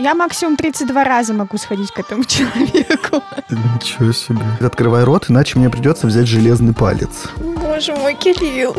[0.00, 3.22] Я максимум 32 раза могу сходить к этому человеку.
[3.50, 4.40] Ничего себе.
[4.58, 7.24] Открывай рот, иначе мне придется взять железный палец.
[7.36, 8.74] Боже мой, Кирилл.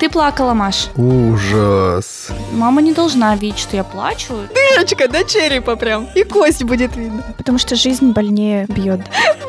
[0.00, 0.88] Ты плакала, Маш.
[0.96, 2.30] Ужас.
[2.52, 4.34] Мама не должна видеть, что я плачу.
[4.52, 6.08] Дырочка до черепа прям.
[6.16, 7.22] И кость будет видно.
[7.38, 9.02] Потому что жизнь больнее бьет.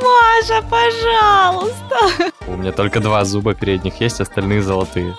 [0.03, 2.31] Маша, пожалуйста.
[2.47, 5.15] У меня только два зуба передних есть, остальные золотые.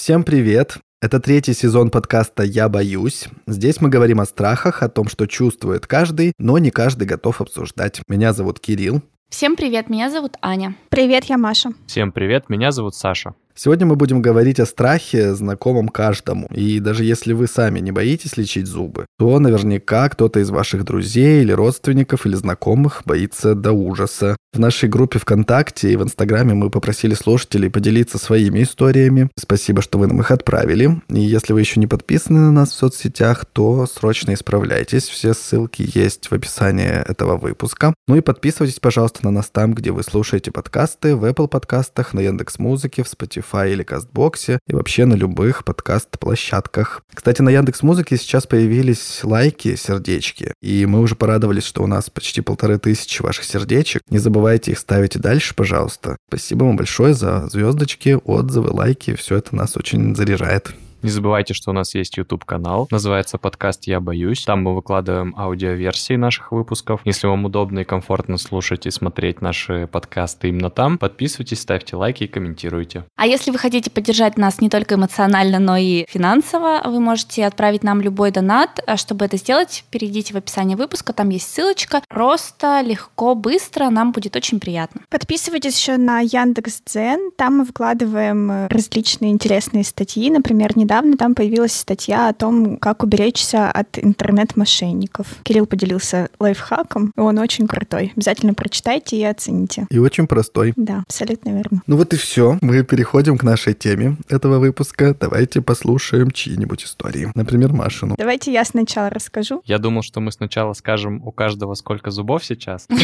[0.00, 0.78] Всем привет!
[1.02, 3.28] Это третий сезон подкаста «Я боюсь».
[3.46, 8.00] Здесь мы говорим о страхах, о том, что чувствует каждый, но не каждый готов обсуждать.
[8.08, 9.02] Меня зовут Кирилл.
[9.28, 10.74] Всем привет, меня зовут Аня.
[10.88, 11.72] Привет, я Маша.
[11.86, 13.34] Всем привет, меня зовут Саша.
[13.54, 16.46] Сегодня мы будем говорить о страхе, знакомом каждому.
[16.54, 21.42] И даже если вы сами не боитесь лечить зубы, то наверняка кто-то из ваших друзей
[21.42, 24.36] или родственников или знакомых боится до ужаса.
[24.52, 29.28] В нашей группе ВКонтакте и в Инстаграме мы попросили слушателей поделиться своими историями.
[29.38, 31.00] Спасибо, что вы нам их отправили.
[31.08, 35.08] И если вы еще не подписаны на нас в соцсетях, то срочно исправляйтесь.
[35.08, 37.94] Все ссылки есть в описании этого выпуска.
[38.08, 42.20] Ну и подписывайтесь, пожалуйста, на нас там, где вы слушаете подкасты, в Apple подкастах, на
[42.20, 47.02] Яндекс Музыке, в Spotify Spotify или Кастбоксе и вообще на любых подкаст-площадках.
[47.12, 52.10] Кстати, на Яндекс Музыке сейчас появились лайки, сердечки, и мы уже порадовались, что у нас
[52.10, 54.02] почти полторы тысячи ваших сердечек.
[54.10, 56.16] Не забывайте их ставить и дальше, пожалуйста.
[56.28, 59.14] Спасибо вам большое за звездочки, отзывы, лайки.
[59.14, 60.70] Все это нас очень заряжает.
[61.02, 64.44] Не забывайте, что у нас есть YouTube-канал, называется подкаст «Я боюсь».
[64.44, 67.00] Там мы выкладываем аудиоверсии наших выпусков.
[67.06, 72.24] Если вам удобно и комфортно слушать и смотреть наши подкасты именно там, подписывайтесь, ставьте лайки
[72.24, 73.06] и комментируйте.
[73.16, 77.82] А если вы хотите поддержать нас не только эмоционально, но и финансово, вы можете отправить
[77.82, 78.80] нам любой донат.
[78.86, 82.02] А чтобы это сделать, перейдите в описание выпуска, там есть ссылочка.
[82.10, 85.00] Просто, легко, быстро, нам будет очень приятно.
[85.08, 91.72] Подписывайтесь еще на Яндекс.Дзен, там мы выкладываем различные интересные статьи, например, не недавно там появилась
[91.72, 95.28] статья о том, как уберечься от интернет-мошенников.
[95.44, 98.12] Кирилл поделился лайфхаком, и он очень крутой.
[98.16, 99.86] Обязательно прочитайте и оцените.
[99.90, 100.72] И очень простой.
[100.74, 101.82] Да, абсолютно верно.
[101.86, 102.58] Ну вот и все.
[102.60, 105.14] Мы переходим к нашей теме этого выпуска.
[105.14, 107.30] Давайте послушаем чьи-нибудь истории.
[107.36, 108.16] Например, Машину.
[108.18, 109.62] Давайте я сначала расскажу.
[109.66, 112.88] Я думал, что мы сначала скажем у каждого сколько зубов сейчас.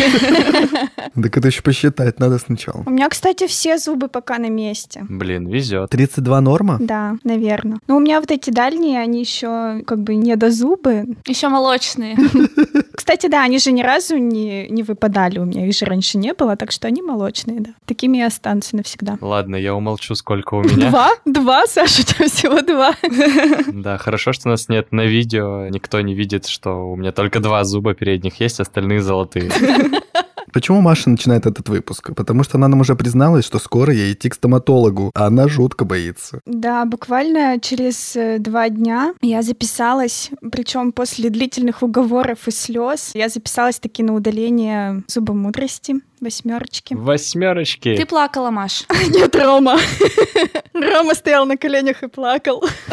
[1.15, 2.83] Так это еще посчитать надо сначала.
[2.85, 5.05] У меня, кстати, все зубы пока на месте.
[5.09, 5.91] Блин, везет.
[5.91, 6.77] 32 норма?
[6.79, 7.76] Да, наверное.
[7.87, 11.05] Но ну, у меня вот эти дальние, они еще как бы не до зубы.
[11.27, 12.17] Еще молочные.
[12.95, 16.33] Кстати, да, они же ни разу не, не выпадали у меня, их же раньше не
[16.33, 17.71] было, так что они молочные, да.
[17.85, 19.19] Такими и останутся навсегда.
[19.21, 20.91] Ладно, я умолчу, сколько у меня.
[20.91, 21.11] Два?
[21.25, 22.95] Два, Саша, у тебя всего два.
[23.87, 27.65] Да, хорошо, что нас нет на видео, никто не видит, что у меня только два
[27.65, 29.51] зуба передних есть, остальные золотые.
[30.57, 32.15] Почему Маша начинает этот выпуск?
[32.17, 35.85] Потому что она нам уже призналась, что скоро ей идти к стоматологу, а она жутко
[35.85, 36.41] боится.
[36.47, 43.29] Да, буквально через э, два дня я записалась, причем после длительных уговоров и слез, я
[43.29, 45.97] записалась таки на удаление зубомудрости.
[46.21, 46.95] Восьмерочки.
[46.95, 47.97] Восьмерочки.
[47.97, 48.85] Ты плакала, Маш?
[49.11, 49.79] Нет, Рома.
[50.73, 52.65] Рома стоял на коленях и плакал.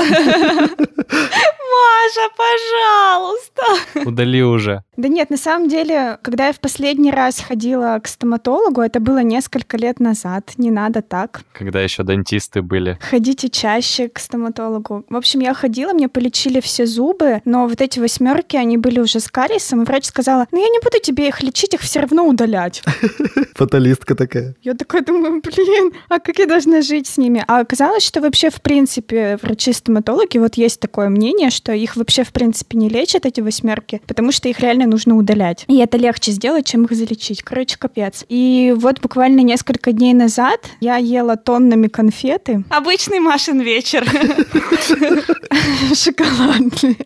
[1.74, 3.64] Маша, пожалуйста.
[4.10, 4.84] Удали уже.
[4.96, 9.20] Да нет, на самом деле, когда я в последний раз ходила к стоматологу, это было
[9.20, 10.52] несколько лет назад.
[10.58, 11.42] Не надо так.
[11.52, 13.00] Когда еще дантисты были.
[13.02, 15.04] Ходите чаще к стоматологу.
[15.10, 19.20] В общем, я ходила, мне полечили все зубы, но вот эти восьмерки, они были уже
[19.20, 22.26] с кариесом, и врач сказала, ну я не буду тебе их лечить, их все равно
[22.28, 22.84] удалять.
[23.56, 24.56] Фаталистка такая.
[24.62, 27.44] Я такая думаю, блин, а как я должна жить с ними?
[27.48, 32.32] А оказалось, что вообще, в принципе, врачи-стоматологи, вот есть такое мнение, что их вообще, в
[32.32, 35.66] принципе, не лечат, эти восьмерки, потому что их реально нужно удалять.
[35.68, 37.44] И это легче сделать, чем их залечить.
[37.44, 38.26] Короче, капец.
[38.30, 42.64] И вот буквально несколько дней назад я ела тоннами конфеты.
[42.70, 44.06] Обычный Машин вечер.
[45.96, 46.98] Шоколадные.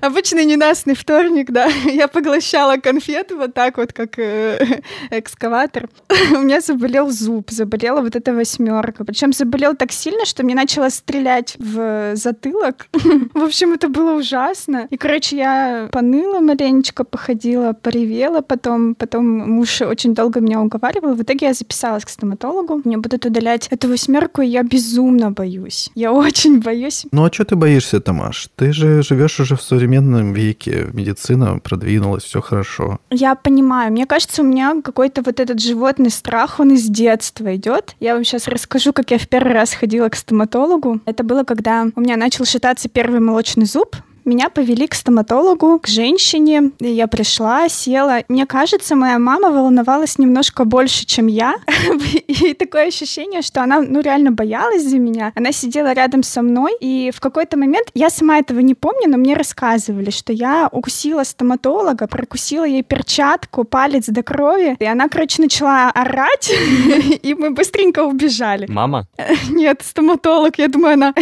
[0.00, 1.66] Обычный ненастный вторник, да.
[1.84, 4.61] Я поглощала конфеты вот так вот, как э,
[5.10, 5.88] экскаватор.
[6.32, 9.04] У меня заболел зуб, заболела вот эта восьмерка.
[9.04, 12.86] Причем заболел так сильно, что мне начало стрелять в затылок.
[13.34, 14.86] В общем, это было ужасно.
[14.90, 18.94] И, короче, я поныла маленечко, походила, поревела потом.
[18.94, 21.14] Потом муж очень долго меня уговаривал.
[21.14, 22.80] В итоге я записалась к стоматологу.
[22.84, 25.90] Мне будут удалять эту восьмерку, и я безумно боюсь.
[25.94, 27.06] Я очень боюсь.
[27.12, 28.48] Ну а что ты боишься, Тамаш?
[28.56, 30.88] Ты же живешь уже в современном веке.
[30.92, 32.98] Медицина продвинулась, все хорошо.
[33.10, 33.92] Я понимаю.
[33.92, 37.96] Мне кажется, у меня какой-то вот этот животный страх, он из детства идет.
[38.00, 41.00] Я вам сейчас расскажу, как я в первый раз ходила к стоматологу.
[41.06, 45.86] Это было, когда у меня начал считаться первый молочный зуб меня повели к стоматологу, к
[45.86, 46.72] женщине.
[46.80, 48.22] Я пришла, села.
[48.28, 51.54] Мне кажется, моя мама волновалась немножко больше, чем я.
[52.26, 55.32] И такое ощущение, что она, ну, реально боялась за меня.
[55.34, 59.16] Она сидела рядом со мной, и в какой-то момент, я сама этого не помню, но
[59.16, 65.42] мне рассказывали, что я укусила стоматолога, прокусила ей перчатку, палец до крови, и она, короче,
[65.42, 66.52] начала орать,
[67.22, 68.66] и мы быстренько убежали.
[68.68, 69.06] Мама?
[69.50, 70.58] Нет, стоматолог.
[70.58, 71.14] Я думаю, она...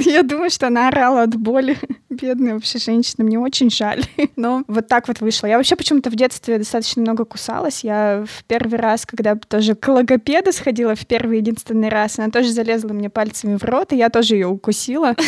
[0.00, 1.76] Я думаю, что она орала от боли.
[2.08, 4.04] Бедная вообще женщина, мне очень жаль.
[4.36, 5.46] Но вот так вот вышло.
[5.46, 7.84] Я вообще почему-то в детстве достаточно много кусалась.
[7.84, 12.50] Я в первый раз, когда тоже к логопеду сходила, в первый единственный раз, она тоже
[12.50, 15.14] залезла мне пальцами в рот, и я тоже ее укусила.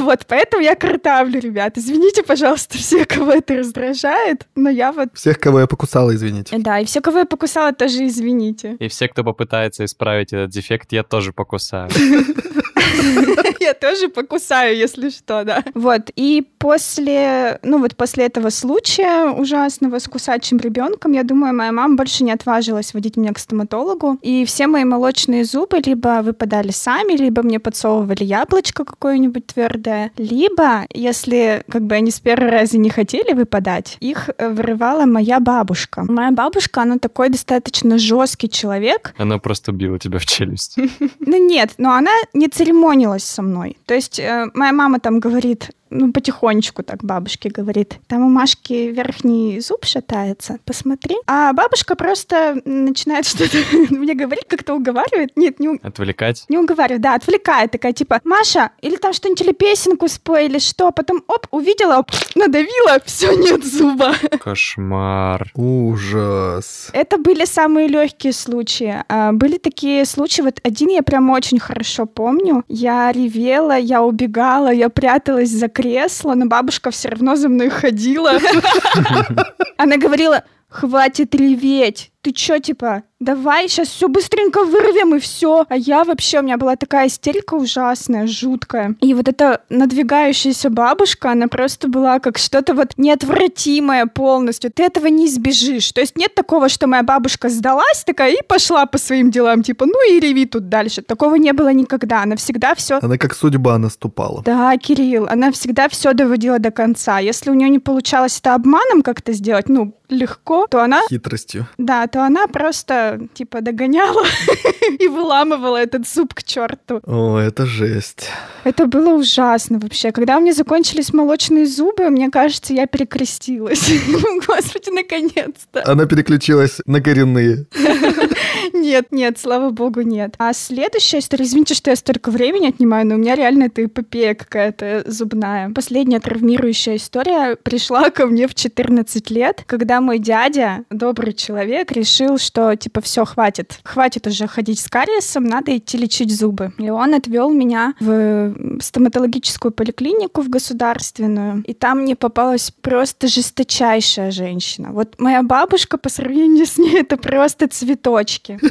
[0.00, 1.78] Вот, поэтому я картавлю, ребят.
[1.78, 5.08] Извините, пожалуйста, все, кого это раздражает, но я вот...
[5.14, 6.56] Всех, кого я покусала, извините.
[6.58, 8.76] Да, и все, кого я покусала, тоже извините.
[8.80, 11.90] И все, кто попытается исправить этот дефект, я тоже покусаю.
[13.60, 15.62] Я тоже покусаю, если что, да.
[15.74, 21.72] Вот, и после, ну вот после этого случая ужасного с кусачим ребенком, я думаю, моя
[21.72, 26.70] мама больше не отважилась водить меня к стоматологу, и все мои молочные зубы либо выпадали
[26.70, 32.78] сами, либо мне подсовывали яблочко какое-нибудь твердое, либо, если как бы они с первого раза
[32.78, 36.04] не хотели выпадать, их э, вырывала моя бабушка.
[36.08, 39.14] Моя бабушка, она такой достаточно жесткий человек.
[39.18, 40.76] Она просто била тебя в челюсть.
[41.20, 42.77] Ну нет, но она не церемонилась
[43.24, 43.76] со мной.
[43.86, 48.90] То есть э, моя мама там говорит, ну, потихонечку так бабушке говорит, там у Машки
[48.90, 51.16] верхний зуб шатается, посмотри.
[51.26, 53.56] А бабушка просто начинает что-то
[53.90, 55.36] мне говорить, как-то уговаривает.
[55.36, 56.44] Нет, не, Отвлекать?
[56.48, 57.70] не уговаривает, да, отвлекает.
[57.70, 60.90] Такая типа, Маша, или там что-нибудь, или песенку спой, или что.
[60.90, 64.14] Потом, оп, увидела, оп, надавила, все, нет зуба.
[64.40, 65.50] Кошмар.
[65.54, 66.88] Ужас.
[66.92, 69.02] Это были самые легкие случаи.
[69.08, 72.64] А, Были такие случаи, вот один я прям очень хорошо помню.
[72.68, 78.32] Я ревела, я убегала, я пряталась за кресло, но бабушка все равно за мной ходила.
[79.76, 85.64] Она говорила, хватит реветь, ты чё, типа, давай сейчас все быстренько вырвем и все.
[85.68, 88.96] А я вообще, у меня была такая истерика ужасная, жуткая.
[89.00, 94.70] И вот эта надвигающаяся бабушка, она просто была как что-то вот неотвратимое полностью.
[94.70, 95.90] Ты этого не избежишь.
[95.92, 99.86] То есть нет такого, что моя бабушка сдалась такая и пошла по своим делам, типа,
[99.86, 101.00] ну и реви тут дальше.
[101.02, 102.22] Такого не было никогда.
[102.22, 104.42] Она всегда все Она как судьба наступала.
[104.44, 107.18] да, Кирилл, она всегда все доводила до конца.
[107.20, 111.66] Если у нее не получалось это обманом как-то сделать, ну, легко, то она Хитростью.
[111.76, 114.24] да, то она просто, типа, догоняла
[114.98, 117.00] и выламывала этот зуб к черту.
[117.06, 118.30] О, это жесть.
[118.64, 120.12] Это было ужасно вообще.
[120.12, 123.90] Когда у меня закончились молочные зубы, мне кажется, я перекрестилась.
[124.46, 125.82] Господи, наконец-то.
[125.84, 127.66] Она переключилась на коренные.
[128.72, 130.34] Нет, нет, слава богу, нет.
[130.38, 134.34] А следующая история, извините, что я столько времени отнимаю, но у меня реально это эпопея
[134.34, 135.70] какая-то зубная.
[135.70, 142.07] Последняя травмирующая история пришла ко мне в 14 лет, когда мой дядя, добрый человек, решил,
[142.38, 143.80] что типа все, хватит.
[143.84, 146.72] Хватит уже ходить с кариесом, надо идти лечить зубы.
[146.78, 154.30] И он отвел меня в стоматологическую поликлинику в государственную, и там мне попалась просто жесточайшая
[154.30, 154.90] женщина.
[154.92, 158.58] Вот моя бабушка по сравнению с ней это просто цветочки.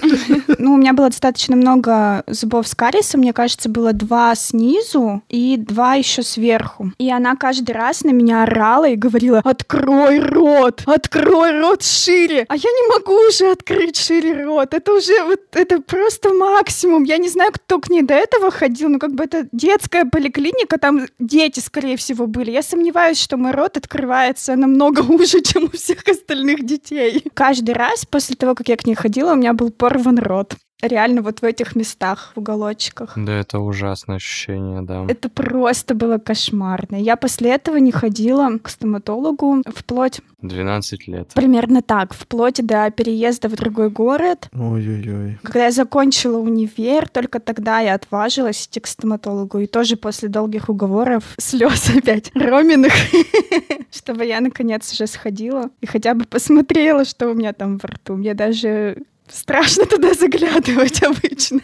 [0.59, 5.55] Ну, у меня было достаточно много зубов с кариесом, мне кажется, было два снизу и
[5.57, 6.91] два еще сверху.
[6.97, 12.45] И она каждый раз на меня орала и говорила, открой рот, открой рот шире.
[12.49, 14.73] А я не могу уже открыть шире рот.
[14.73, 17.03] Это уже вот, это просто максимум.
[17.03, 20.77] Я не знаю, кто к ней до этого ходил, но как бы это детская поликлиника,
[20.77, 22.51] там дети, скорее всего, были.
[22.51, 27.23] Я сомневаюсь, что мой рот открывается намного хуже, чем у всех остальных детей.
[27.33, 30.55] Каждый раз после того, как я к ней ходила, у меня был порван рот.
[30.81, 33.13] Реально вот в этих местах, в уголочках.
[33.15, 35.05] Да, это ужасное ощущение, да.
[35.07, 36.95] Это просто было кошмарно.
[36.95, 41.31] Я после этого не ходила к стоматологу вплоть 12 лет.
[41.33, 44.49] примерно так, вплоть до переезда в другой город.
[44.53, 45.39] Ой-ой-ой.
[45.41, 49.57] Когда я закончила универ, только тогда я отважилась идти к стоматологу.
[49.59, 52.93] И тоже после долгих уговоров, слез опять Роминых,
[53.91, 58.15] чтобы я наконец уже сходила и хотя бы посмотрела, что у меня там во рту.
[58.15, 61.61] Мне даже страшно туда заглядывать обычно.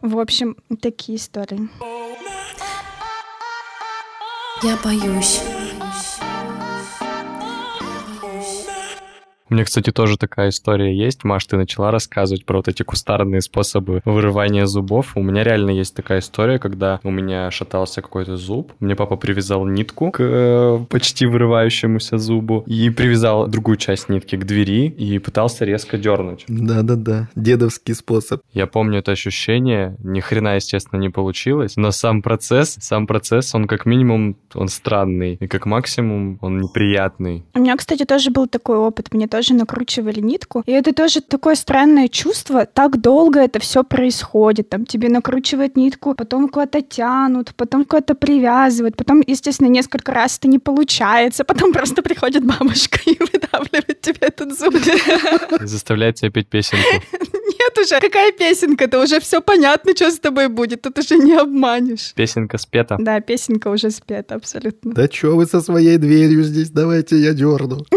[0.00, 1.68] В общем, такие истории.
[4.62, 5.40] Я боюсь.
[9.54, 11.24] Меня, кстати, тоже такая история есть.
[11.24, 15.12] Маш, ты начала рассказывать про вот эти кустарные способы вырывания зубов.
[15.16, 18.72] У меня реально есть такая история, когда у меня шатался какой-то зуб.
[18.80, 24.44] Мне папа привязал нитку к э, почти вырывающемуся зубу и привязал другую часть нитки к
[24.44, 26.44] двери и пытался резко дернуть.
[26.48, 28.42] Да-да-да, дедовский способ.
[28.52, 29.96] Я помню это ощущение.
[30.02, 31.76] Ни хрена, естественно, не получилось.
[31.76, 35.34] Но сам процесс, сам процесс, он как минимум, он странный.
[35.34, 37.44] И как максимум, он неприятный.
[37.54, 39.12] У меня, кстати, тоже был такой опыт.
[39.12, 40.62] Мне тоже накручивали нитку.
[40.64, 42.64] И это тоже такое странное чувство.
[42.64, 44.70] Так долго это все происходит.
[44.70, 50.48] Там тебе накручивают нитку, потом куда-то тянут, потом куда-то привязывают, потом, естественно, несколько раз это
[50.48, 54.74] не получается, потом просто приходит бабушка и выдавливает тебе этот зуб.
[55.60, 56.84] Заставляет тебя петь песенку.
[57.60, 59.02] Нет уже, какая песенка-то?
[59.02, 60.82] Уже все понятно, что с тобой будет.
[60.82, 62.12] Тут уже не обманешь.
[62.14, 62.96] Песенка спета.
[62.98, 64.94] Да, песенка уже спета, абсолютно.
[64.94, 66.70] Да чё вы со своей дверью здесь?
[66.70, 67.84] Давайте я дерну.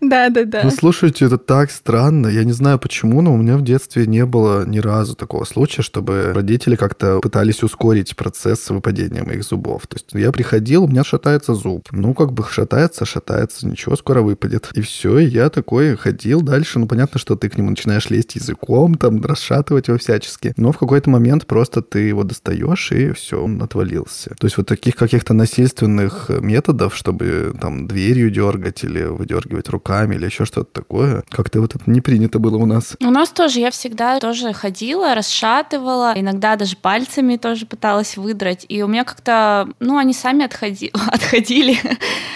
[0.00, 0.62] Да, да, да.
[0.64, 2.26] Ну, слушайте, это так странно.
[2.26, 5.82] Я не знаю почему, но у меня в детстве не было ни разу такого случая,
[5.82, 9.86] чтобы родители как-то пытались ускорить процесс выпадения моих зубов.
[9.86, 11.88] То есть я приходил, у меня шатается зуб.
[11.92, 14.70] Ну, как бы шатается, шатается, ничего, скоро выпадет.
[14.74, 16.78] И все, и я такой ходил дальше.
[16.78, 20.54] Ну, понятно, что ты к нему начинаешь лезть языком, там, расшатывать его всячески.
[20.56, 24.34] Но в какой-то момент просто ты его достаешь, и все, он отвалился.
[24.38, 30.26] То есть вот таких каких-то насильственных методов, чтобы там дверью дергать или выдергивать руками или
[30.26, 32.96] еще что-то такое, как-то вот это не принято было у нас.
[33.00, 38.82] У нас тоже, я всегда тоже ходила, расшатывала, иногда даже пальцами тоже пыталась выдрать, и
[38.82, 41.78] у меня как-то, ну, они сами отходи, отходили,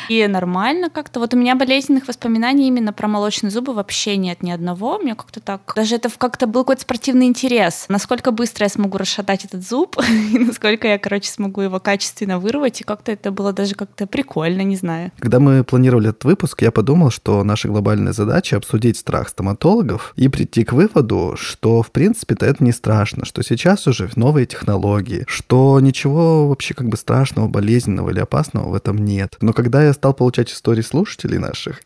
[0.09, 1.21] и нормально как-то.
[1.21, 5.41] Вот у меня болезненных воспоминаний именно про молочные зубы вообще нет ни одного, мне как-то
[5.41, 9.97] так, даже это как-то был какой-то спортивный интерес, насколько быстро я смогу расшатать этот зуб,
[10.33, 14.63] и насколько я, короче, смогу его качественно вырвать, и как-то это было даже как-то прикольно,
[14.63, 15.13] не знаю.
[15.19, 20.29] Когда мы планировали этот выпуск, я подумал, что наша глобальная задача обсудить страх стоматологов и
[20.29, 25.79] прийти к выводу, что в принципе-то это не страшно, что сейчас уже новые технологии, что
[25.81, 29.37] ничего вообще как бы страшного, болезненного или опасного в этом нет.
[29.41, 31.83] Но когда я стал получать истории слушателей наших,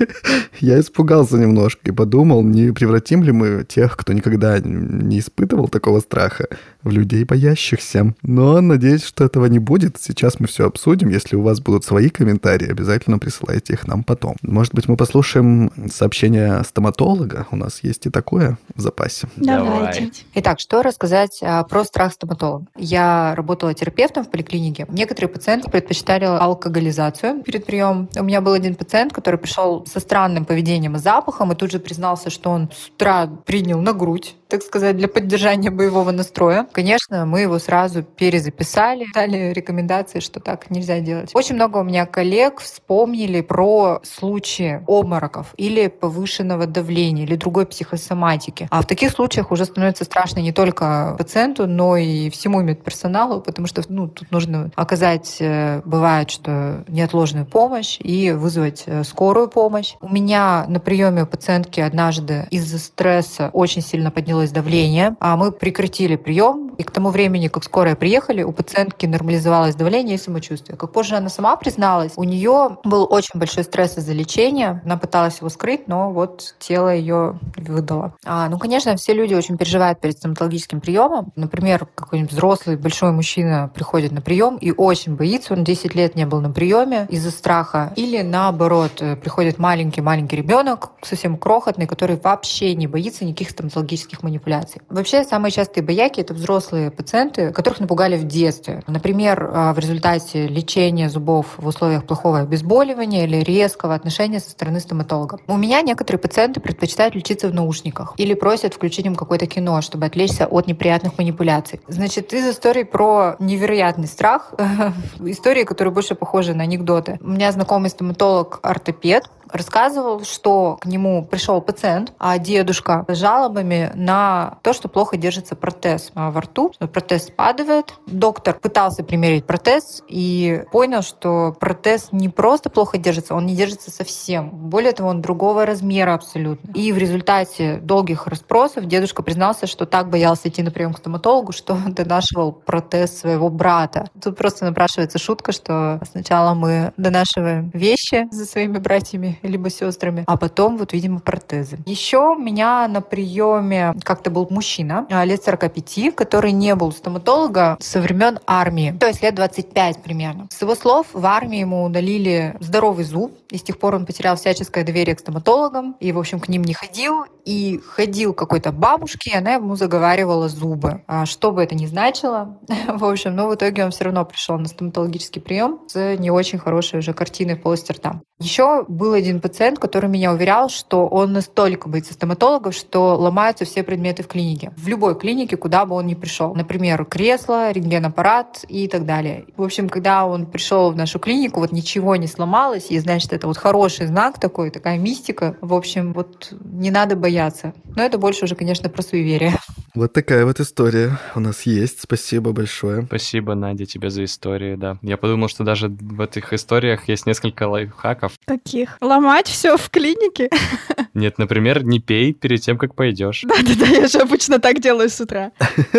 [0.60, 2.70] я испугался немножко и подумал, не
[3.06, 6.48] превратим ли мы тех, кто никогда не испытывал такого страха,
[6.86, 8.14] в людей боящихся.
[8.22, 9.96] Но надеюсь, что этого не будет.
[10.00, 11.08] Сейчас мы все обсудим.
[11.08, 14.36] Если у вас будут свои комментарии, обязательно присылайте их нам потом.
[14.42, 17.46] Может быть, мы послушаем сообщение стоматолога.
[17.50, 19.28] У нас есть и такое в запасе.
[19.36, 20.10] Давайте.
[20.34, 22.66] Итак, что рассказать а, про страх стоматолога?
[22.76, 24.86] Я работала терапевтом в поликлинике.
[24.88, 28.08] Некоторые пациенты предпочитали алкоголизацию перед приемом.
[28.16, 31.80] У меня был один пациент, который пришел со странным поведением и запахом, и тут же
[31.80, 36.66] признался, что он с утра принял на грудь так сказать, для поддержания боевого настроя.
[36.76, 41.30] Конечно, мы его сразу перезаписали, дали рекомендации, что так нельзя делать.
[41.34, 48.68] Очень много у меня коллег вспомнили про случаи обмороков или повышенного давления или другой психосоматики.
[48.70, 53.66] А в таких случаях уже становится страшно не только пациенту, но и всему медперсоналу, потому
[53.66, 59.94] что ну, тут нужно оказать, э, бывает, что неотложную помощь и вызвать э, скорую помощь.
[60.00, 65.36] У меня на приеме у пациентки однажды из-за стресса очень сильно поднялась снизилось давление, а
[65.36, 70.18] мы прекратили прием, и к тому времени, как скорая приехали, у пациентки нормализовалось давление и
[70.18, 70.76] самочувствие.
[70.76, 75.38] Как позже она сама призналась, у нее был очень большой стресс из-за лечения, она пыталась
[75.38, 78.14] его скрыть, но вот тело ее выдало.
[78.24, 81.32] А, ну, конечно, все люди очень переживают перед стоматологическим приемом.
[81.36, 86.26] Например, какой-нибудь взрослый большой мужчина приходит на прием и очень боится, он 10 лет не
[86.26, 87.92] был на приеме из-за страха.
[87.96, 94.82] Или наоборот, э, приходит маленький-маленький ребенок, совсем крохотный, который вообще не боится никаких стоматологических манипуляций.
[94.88, 98.82] Вообще, самые частые бояки— это взрослые пациенты, которых напугали в детстве.
[98.86, 104.80] Например, а, в результате лечения зубов в условиях плохого обезболивания или резкого отношения со стороны
[104.80, 105.38] стоматолога.
[105.46, 110.06] У меня некоторые пациенты предпочитают лечиться в наушниках или просят включить им какое-то кино, чтобы
[110.06, 111.80] отвлечься от неприятных манипуляций.
[111.88, 114.54] Значит, из истории про невероятный страх,
[115.20, 117.18] истории, которые больше похожи на анекдоты.
[117.22, 124.58] У меня знакомый стоматолог-ортопед, рассказывал, что к нему пришел пациент, а дедушка с жалобами на
[124.62, 127.94] то, что плохо держится протез а, во рту, что протез спадывает.
[128.06, 133.90] Доктор пытался примерить протез и понял, что протез не просто плохо держится, он не держится
[133.90, 134.50] совсем.
[134.50, 136.72] Более того, он другого размера абсолютно.
[136.72, 141.52] И в результате долгих расспросов дедушка признался, что так боялся идти на прием к стоматологу,
[141.56, 144.08] что донашивал протез своего брата.
[144.22, 150.24] Тут просто напрашивается шутка, что сначала мы донашиваем вещи за своими братьями, братьями, либо сестрами,
[150.26, 151.78] а потом вот, видимо, протезы.
[151.86, 157.76] Еще у меня на приеме как-то был мужчина а, лет 45, который не был стоматолога
[157.80, 160.46] со времен армии, то есть лет 25 примерно.
[160.50, 164.36] С его слов, в армии ему удалили здоровый зуб, и с тех пор он потерял
[164.36, 168.72] всяческое доверие к стоматологам, и, в общем, к ним не ходил, и ходил к какой-то
[168.72, 171.02] бабушке, и она ему заговаривала зубы.
[171.06, 174.58] А что бы это ни значило, в общем, но в итоге он все равно пришел
[174.58, 178.20] на стоматологический прием с не очень хорошей уже картиной в полости рта.
[178.38, 183.82] Еще был один пациент, который меня уверял, что он настолько боится стоматологов, что ломаются все
[183.82, 184.72] предметы в клинике.
[184.76, 186.54] В любой клинике, куда бы он ни пришел.
[186.54, 189.46] Например, кресло, рентгенаппарат и так далее.
[189.56, 193.46] В общем, когда он пришел в нашу клинику, вот ничего не сломалось, и значит, это
[193.46, 195.56] вот хороший знак такой, такая мистика.
[195.60, 197.74] В общем, вот не надо бояться.
[197.96, 199.54] Но это больше уже, конечно, про суеверие.
[199.94, 202.02] Вот такая вот история у нас есть.
[202.02, 203.04] Спасибо большое.
[203.06, 204.98] Спасибо, Надя, тебе за историю, да.
[205.00, 208.34] Я подумал, что даже в этих историях есть несколько лайфхаков.
[208.44, 208.98] Каких?
[209.16, 210.50] Ломать все в клинике?
[211.14, 213.44] Нет, например, не пей перед тем, как пойдешь.
[213.48, 215.52] Да-да-да, я же обычно так делаю с утра.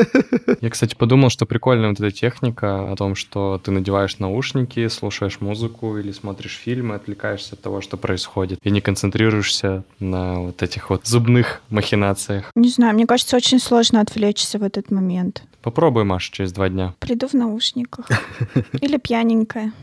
[0.61, 5.41] Я, кстати, подумал, что прикольная вот эта техника о том, что ты надеваешь наушники, слушаешь
[5.41, 10.91] музыку или смотришь фильмы, отвлекаешься от того, что происходит, и не концентрируешься на вот этих
[10.91, 12.51] вот зубных махинациях.
[12.53, 15.41] Не знаю, мне кажется, очень сложно отвлечься в этот момент.
[15.67, 16.93] Попробуй, Маша, через два дня.
[16.99, 18.07] Приду в наушниках.
[18.81, 19.73] Или пьяненькая.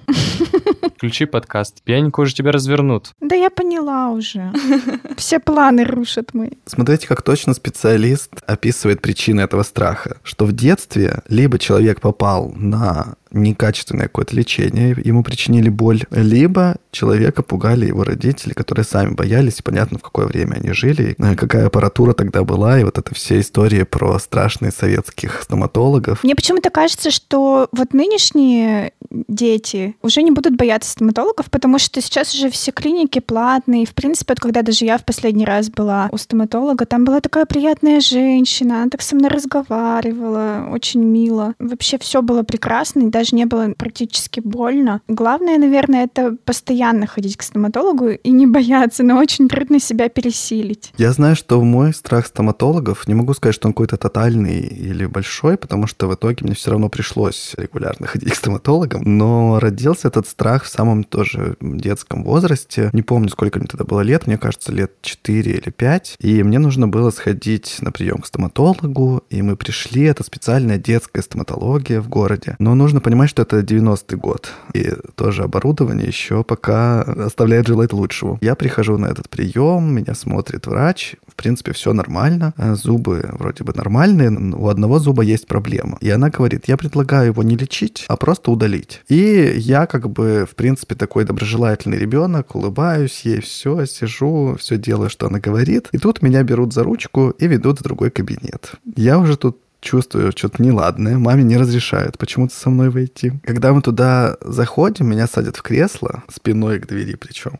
[0.96, 1.82] Включи подкаст.
[1.82, 3.12] Пьяненькую уже тебя развернут.
[3.24, 4.52] Да я поняла уже.
[5.16, 6.52] Все планы рушат мы.
[6.66, 10.18] Смотрите, как точно специалист описывает причины этого страха.
[10.22, 17.42] Что в детстве либо человек попал на некачественное какое-то лечение, ему причинили боль, либо человека
[17.42, 22.44] пугали его родители, которые сами боялись, понятно, в какое время они жили, какая аппаратура тогда
[22.44, 26.22] была, и вот это все истории про страшные советских стоматологов.
[26.22, 32.34] Мне почему-то кажется, что вот нынешние дети уже не будут бояться стоматологов, потому что сейчас
[32.34, 33.86] уже все клиники платные.
[33.86, 37.46] В принципе, вот когда даже я в последний раз была у стоматолога, там была такая
[37.46, 41.54] приятная женщина, она так со мной разговаривала, очень мило.
[41.58, 45.00] Вообще все было прекрасно, и даже не было практически больно.
[45.08, 50.92] Главное, наверное, это постоянно ходить к стоматологу и не бояться, но очень трудно себя пересилить.
[50.98, 55.56] Я знаю, что мой страх стоматологов, не могу сказать, что он какой-то тотальный или большой,
[55.56, 60.28] потому что в итоге мне все равно пришлось регулярно ходить к стоматологам, но родился этот
[60.28, 62.90] страх в самом тоже детском возрасте.
[62.92, 66.16] Не помню, сколько мне тогда было лет, мне кажется, лет 4 или 5.
[66.20, 70.04] И мне нужно было сходить на прием к стоматологу, и мы пришли.
[70.04, 72.56] Это специальная детская стоматология в городе.
[72.58, 74.50] Но нужно понимать, что это 90-й год.
[74.74, 78.38] И тоже оборудование еще пока оставляет желать лучшего.
[78.40, 81.16] Я прихожу на этот прием, меня смотрит врач.
[81.26, 82.54] В принципе, все нормально.
[82.74, 85.98] Зубы вроде бы нормальные, но у одного зуба есть проблема.
[86.00, 89.02] И она говорит, я предлагаю его не лечить, а просто удалить.
[89.08, 95.10] И я как бы, в принципе, такой доброжелательный ребенок, улыбаюсь ей, все, сижу, все делаю,
[95.10, 95.88] что она говорит.
[95.92, 98.72] И тут меня берут за ручку и ведут в другой кабинет.
[98.96, 103.32] Я уже тут чувствую что-то неладное, маме не разрешают почему-то со мной войти.
[103.44, 107.58] Когда мы туда заходим, меня садят в кресло, спиной к двери причем.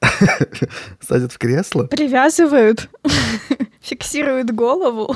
[1.07, 1.85] Садят в кресло.
[1.85, 2.89] Привязывают,
[3.81, 5.15] фиксируют голову.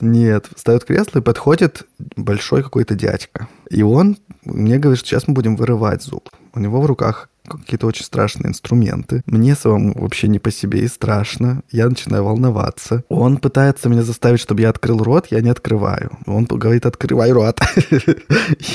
[0.00, 1.86] Нет, ставят кресло и подходит
[2.16, 3.48] большой какой-то дядька.
[3.70, 6.28] И он мне говорит, что сейчас мы будем вырывать зуб.
[6.52, 9.22] У него в руках какие-то очень страшные инструменты.
[9.26, 11.62] Мне самому вообще не по себе и страшно.
[11.70, 13.04] Я начинаю волноваться.
[13.08, 16.18] Он пытается меня заставить, чтобы я открыл рот, я не открываю.
[16.26, 17.60] Он говорит, открывай рот.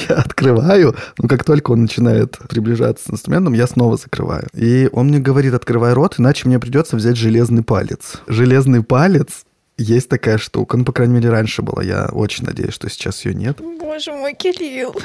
[0.10, 4.48] я открываю, но как только он начинает приближаться с инструментом, я снова закрываю.
[4.54, 8.22] И он мне говорит, открывай рот, иначе мне придется взять железный палец.
[8.28, 9.46] Железный палец
[9.78, 11.84] есть такая штука, ну, по крайней мере, раньше была.
[11.84, 13.60] Я очень надеюсь, что сейчас ее нет.
[13.80, 14.96] Боже мой, Кирилл.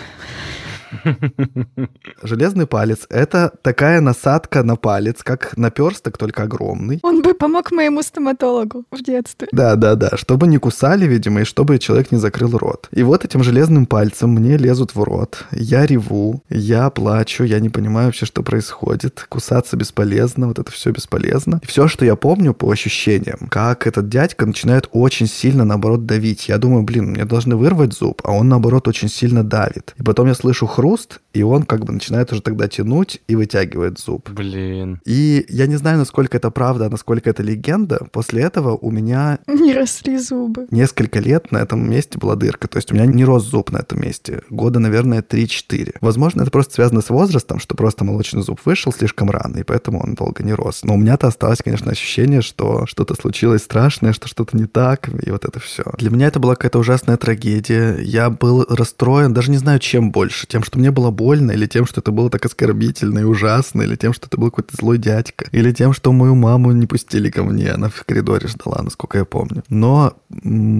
[2.22, 7.00] Железный палец— это такая насадка на палец, как наперсток, только огромный.
[7.02, 9.48] Он бы помог моему стоматологу в детстве.
[9.52, 12.88] Да, да, да, чтобы не кусали, видимо, и чтобы человек не закрыл рот.
[12.92, 15.44] И вот этим железным пальцем мне лезут в рот.
[15.52, 19.26] Я реву, я плачу, я не понимаю вообще, что происходит.
[19.28, 21.60] Кусаться бесполезно, вот это все бесполезно.
[21.62, 26.48] И все, что я помню по ощущениям, как этот дядька начинает очень сильно, наоборот, давить.
[26.48, 29.94] Я думаю, блин, мне должны вырвать зуб, а он, наоборот, очень сильно давит.
[29.98, 33.98] И потом я слышу хруст, и он как бы начинает уже тогда тянуть и вытягивает
[33.98, 34.30] зуб.
[34.30, 34.98] Блин.
[35.04, 38.06] И я не знаю, насколько это правда, а насколько это легенда.
[38.12, 39.38] После этого у меня...
[39.46, 40.66] Не росли зубы.
[40.70, 42.66] Несколько лет на этом месте была дырка.
[42.66, 44.40] То есть у меня не рос зуб на этом месте.
[44.48, 45.96] Года, наверное, 3-4.
[46.00, 50.02] Возможно, это просто связано с возрастом, что просто молочный зуб вышел слишком рано, и поэтому
[50.02, 50.80] он долго не рос.
[50.82, 55.30] Но у меня-то осталось, конечно, ощущение, что что-то случилось страшное, что что-то не так, и
[55.30, 55.84] вот это все.
[55.98, 57.98] Для меня это была какая-то ужасная трагедия.
[58.00, 60.46] Я был расстроен, даже не знаю, чем больше.
[60.46, 63.96] Тем, что мне было больно, или тем, что это было так оскорбительно и ужасно, или
[63.96, 67.42] тем, что это был какой-то злой дядька, или тем, что мою маму не пустили ко
[67.42, 69.64] мне, она в коридоре ждала, насколько я помню.
[69.68, 70.14] Но,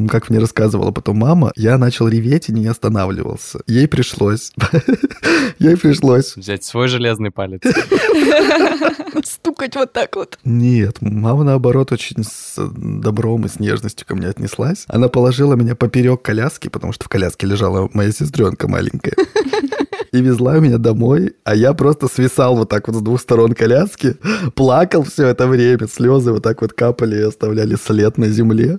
[0.09, 3.62] как мне рассказывала потом мама, я начал реветь и не останавливался.
[3.66, 4.53] Ей пришлось.
[5.59, 6.37] Ей пришлось.
[6.37, 7.62] Взять свой железный палец.
[9.24, 10.38] Стукать вот так вот.
[10.44, 14.85] Нет, мама, наоборот, очень с добром и с нежностью ко мне отнеслась.
[14.87, 19.14] Она положила меня поперек коляски, потому что в коляске лежала моя сестренка маленькая
[20.12, 24.16] и везла меня домой, а я просто свисал вот так вот с двух сторон коляски,
[24.54, 28.78] плакал все это время, слезы вот так вот капали и оставляли след на земле.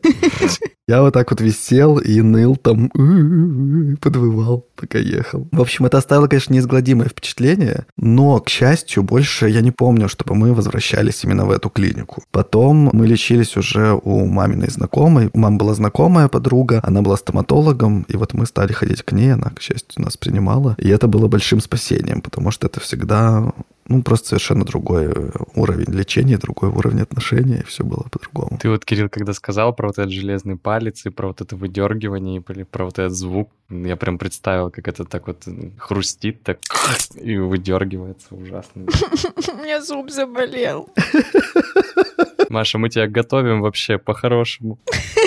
[0.87, 2.89] Я вот так вот висел и ныл там,
[4.01, 5.47] подвывал, пока ехал.
[5.51, 10.35] В общем, это оставило, конечно, неизгладимое впечатление, но, к счастью, больше я не помню, чтобы
[10.35, 12.23] мы возвращались именно в эту клинику.
[12.31, 15.29] Потом мы лечились уже у маминой знакомой.
[15.31, 19.33] У мамы была знакомая подруга, она была стоматологом, и вот мы стали ходить к ней,
[19.33, 20.75] она, к счастью, нас принимала.
[20.77, 23.53] И это было большим спасением, потому что это всегда
[23.87, 28.57] ну, просто совершенно другой э, уровень лечения, другой уровень отношений, и все было по-другому.
[28.61, 32.37] Ты вот, Кирилл, когда сказал про вот этот железный палец и про вот это выдергивание,
[32.39, 35.43] и про вот этот звук, я прям представил, как это так вот
[35.77, 36.59] хрустит, так
[37.21, 38.83] и выдергивается ужасно.
[39.53, 40.89] У меня зуб заболел.
[42.49, 44.79] Маша, мы тебя готовим вообще по-хорошему.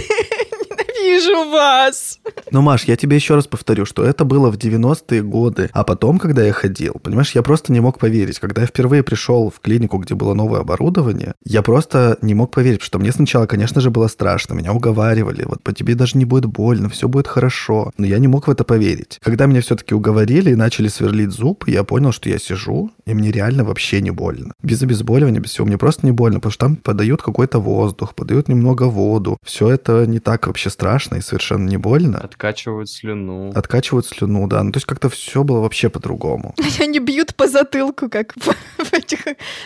[1.05, 2.19] Ненавижу вас.
[2.51, 5.71] Ну, Маш, я тебе еще раз повторю, что это было в 90-е годы.
[5.73, 8.39] А потом, когда я ходил, понимаешь, я просто не мог поверить.
[8.39, 12.83] Когда я впервые пришел в клинику, где было новое оборудование, я просто не мог поверить,
[12.83, 14.55] что мне сначала, конечно же, было страшно.
[14.55, 17.93] Меня уговаривали, вот по тебе даже не будет больно, все будет хорошо.
[17.99, 19.19] Но я не мог в это поверить.
[19.23, 23.31] Когда меня все-таки уговорили и начали сверлить зуб, я понял, что я сижу, и мне
[23.31, 24.53] реально вообще не больно.
[24.63, 28.49] Без обезболивания, без всего, мне просто не больно, потому что там подают какой-то воздух, подают
[28.49, 29.39] немного воду.
[29.45, 32.19] Все это не так вообще страшно и совершенно не больно.
[32.19, 33.51] Откачивают слюну.
[33.55, 34.63] Откачивают слюну, да.
[34.63, 36.55] Ну, то есть как-то все было вообще по-другому.
[36.81, 38.55] Они бьют по затылку, как в,
[38.85, 39.21] в этих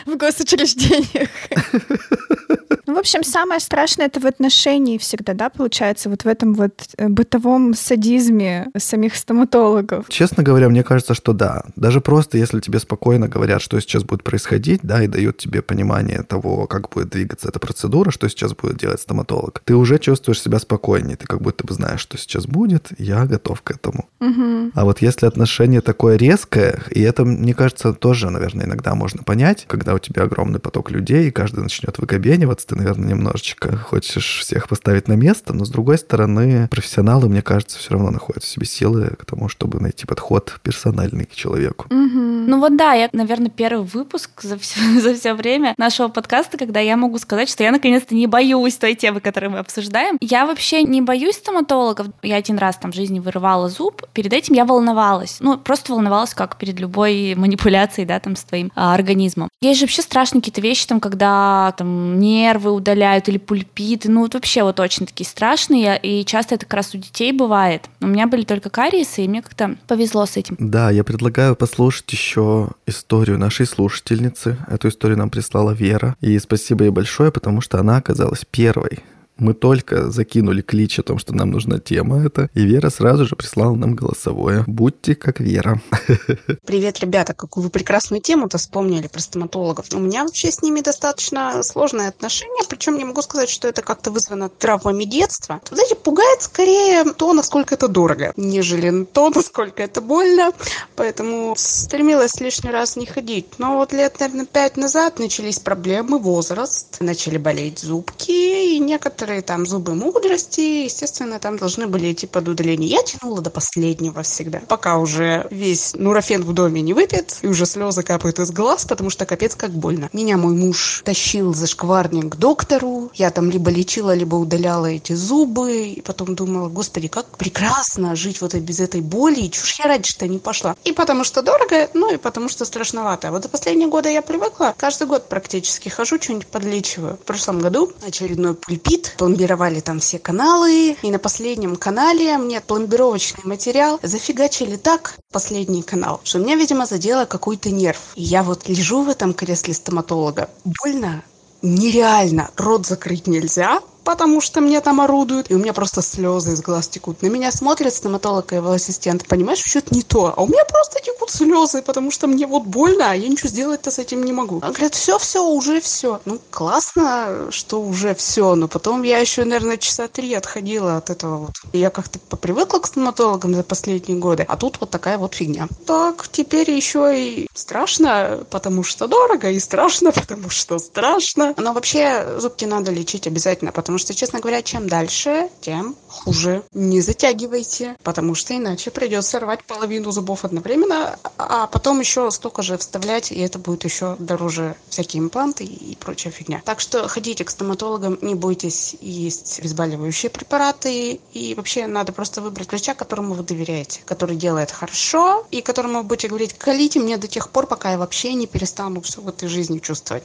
[0.07, 1.29] в госучреждениях.
[2.89, 6.73] Ну, в общем, самое страшное это в отношении всегда, да, получается, вот в этом вот
[6.97, 10.07] э, бытовом садизме самих стоматологов.
[10.09, 11.65] Честно говоря, мне кажется, что да.
[11.77, 16.23] Даже просто, если тебе спокойно говорят, что сейчас будет происходить, да, и дают тебе понимание
[16.23, 20.59] того, как будет двигаться эта процедура, что сейчас будет делать стоматолог, ты уже чувствуешь себя
[20.59, 24.09] спокойнее, ты как будто бы знаешь, что сейчас будет, я готов к этому.
[24.21, 24.73] Угу.
[24.75, 29.65] А вот если отношение такое резкое, и это, мне кажется, тоже, наверное, иногда можно понять,
[29.69, 34.69] когда у тебя огромный поток людей, и каждый начнет выкобениваться, ты, наверное, немножечко хочешь всех
[34.69, 38.67] поставить на место, но, с другой стороны, профессионалы, мне кажется, все равно находят в себе
[38.67, 41.87] силы к тому, чтобы найти подход персональный к человеку.
[41.91, 42.19] Угу.
[42.49, 46.81] Ну вот да, я, наверное, первый выпуск за все, за все время нашего подкаста, когда
[46.81, 50.17] я могу сказать, что я наконец-то не боюсь той темы, которую мы обсуждаем.
[50.21, 52.09] Я вообще не боюсь стоматологов.
[52.23, 54.03] Я один раз там в жизни вырывала зуб.
[54.13, 55.39] Перед этим я волновалась.
[55.41, 59.49] Ну, просто волновалась, как перед любой манипуляцией, да, там, с твоим а, организмом.
[59.63, 64.11] Есть же вообще страшные какие-то вещи, там, когда там нервы удаляют или пульпиты.
[64.11, 65.99] Ну, вот вообще вот очень такие страшные.
[66.03, 67.89] И часто это как раз у детей бывает.
[68.03, 70.57] У меня были только кариесы, и мне как-то повезло с этим.
[70.59, 74.59] Да, я предлагаю послушать еще историю нашей слушательницы.
[74.69, 76.17] Эту историю нам прислала Вера.
[76.21, 78.99] И спасибо ей большое, потому что она оказалась первой
[79.39, 83.37] мы только закинули клич о том, что нам нужна тема эта, и Вера сразу же
[83.37, 84.65] прислала нам голосовое.
[84.67, 85.81] Будьте как Вера.
[86.67, 89.87] Привет, ребята, какую вы прекрасную тему-то вспомнили про стоматологов.
[89.95, 94.11] У меня вообще с ними достаточно сложные отношения, причем не могу сказать, что это как-то
[94.11, 95.61] вызвано травмами детства.
[95.71, 100.53] Знаете, пугает скорее то, насколько это дорого, нежели то, насколько это больно,
[100.97, 103.59] поэтому стремилась лишний раз не ходить.
[103.59, 109.43] Но вот лет, наверное, пять назад начались проблемы, возраст, начали болеть зубки, и некоторые некоторые
[109.43, 112.89] там зубы мудрости, естественно, там должны были идти под удаление.
[112.89, 117.67] Я тянула до последнего всегда, пока уже весь нурофен в доме не выпит, и уже
[117.67, 120.09] слезы капают из глаз, потому что капец как больно.
[120.15, 125.13] Меня мой муж тащил за шкварник к доктору, я там либо лечила, либо удаляла эти
[125.13, 129.85] зубы, и потом думала, господи, как прекрасно жить вот без этой боли, и чушь я
[129.87, 130.75] раньше-то не пошла.
[130.85, 133.31] И потому что дорого, ну и потому что страшновато.
[133.31, 137.17] Вот за последние годы я привыкла, каждый год практически хожу, что-нибудь подлечиваю.
[137.17, 143.45] В прошлом году очередной пульпит, пломбировали там все каналы, и на последнем канале мне пломбировочный
[143.45, 148.13] материал зафигачили так, последний канал, что меня, видимо, задело какой-то нерв.
[148.15, 151.23] И я вот лежу в этом кресле стоматолога, больно
[151.61, 156.63] нереально, рот закрыть нельзя, потому что мне там орудуют, и у меня просто слезы из
[156.63, 157.21] глаз текут.
[157.21, 161.01] На меня смотрит стоматолог и его ассистент, понимаешь, что-то не то, а у меня просто
[161.05, 164.57] текут слезы, потому что мне вот больно, а я ничего сделать-то с этим не могу.
[164.57, 166.23] Он говорит, все, все, уже все.
[166.25, 171.37] Ну, классно, что уже все, но потом я еще, наверное, часа три отходила от этого
[171.37, 171.51] вот.
[171.75, 175.69] Я как-то попривыкла к стоматологам за последние годы, а тут вот такая вот фигня.
[175.85, 181.53] Так, теперь еще и страшно, потому что дорого, и страшно, потому что страшно.
[181.59, 186.63] Но вообще зубки надо лечить обязательно, потому что, честно говоря, чем дальше, тем хуже.
[186.73, 192.79] Не затягивайте, потому что иначе придется рвать половину зубов одновременно, а потом еще столько же
[192.79, 196.63] вставлять, и это будет еще дороже всякие импланты и прочая фигня.
[196.65, 202.69] Так что ходите к стоматологам, не бойтесь есть обезболивающие препараты, и вообще надо просто выбрать
[202.69, 207.27] врача, которому вы доверяете, который делает хорошо, и которому вы будете говорить, колите мне до
[207.29, 210.23] тех пор, пока я вообще не перестану все в этой жизни чувствовать.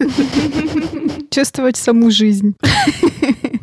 [1.30, 2.56] Чувствовать саму жизнь.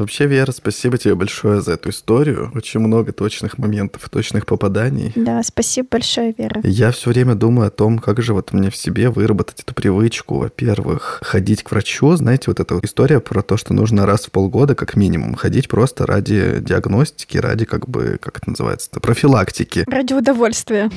[0.00, 2.50] Вообще, Вера, спасибо тебе большое за эту историю.
[2.54, 5.12] Очень много точных моментов, точных попаданий.
[5.14, 6.62] Да, спасибо большое, Вера.
[6.64, 10.38] Я все время думаю о том, как же вот мне в себе выработать эту привычку.
[10.38, 12.16] Во-первых, ходить к врачу.
[12.16, 16.06] Знаете, вот эта история про то, что нужно раз в полгода, как минимум, ходить просто
[16.06, 19.84] ради диагностики, ради как бы, как это называется, профилактики.
[19.86, 20.90] Ради удовольствия.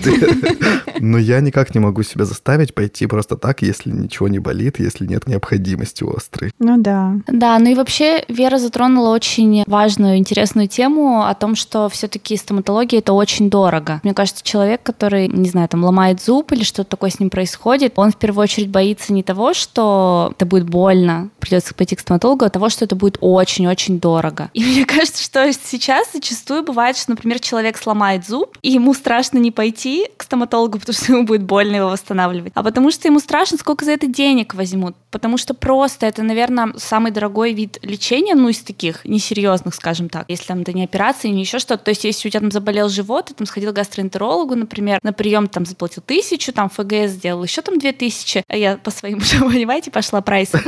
[1.01, 5.05] Но я никак не могу себя заставить пойти просто так, если ничего не болит, если
[5.05, 6.53] нет необходимости острой.
[6.59, 7.17] Ну да.
[7.27, 12.99] Да, ну и вообще Вера затронула очень важную, интересную тему о том, что все-таки стоматология
[12.99, 13.99] это очень дорого.
[14.03, 17.93] Мне кажется, человек, который, не знаю, там ломает зуб или что-то такое с ним происходит,
[17.95, 22.45] он в первую очередь боится не того, что это будет больно, придется пойти к стоматологу,
[22.45, 24.49] а того, что это будет очень-очень дорого.
[24.53, 29.38] И мне кажется, что сейчас зачастую бывает, что, например, человек сломает зуб, и ему страшно
[29.38, 33.19] не пойти к стоматологу, потому что ему будет больно его восстанавливать, а потому что ему
[33.19, 34.95] страшно, сколько за это денег возьмут.
[35.13, 40.26] Потому что просто это, наверное, самый дорогой вид лечения, ну, из таких несерьезных, скажем так.
[40.28, 41.84] Если там это не операция, не еще что-то.
[41.84, 45.13] То есть, если у тебя там заболел живот, ты там сходил к гастроэнтерологу, например, на
[45.13, 49.19] прием там заплатил тысячу, там ФГС сделал еще там две тысячи, а я по своим,
[49.39, 50.52] понимаете, пошла прайс.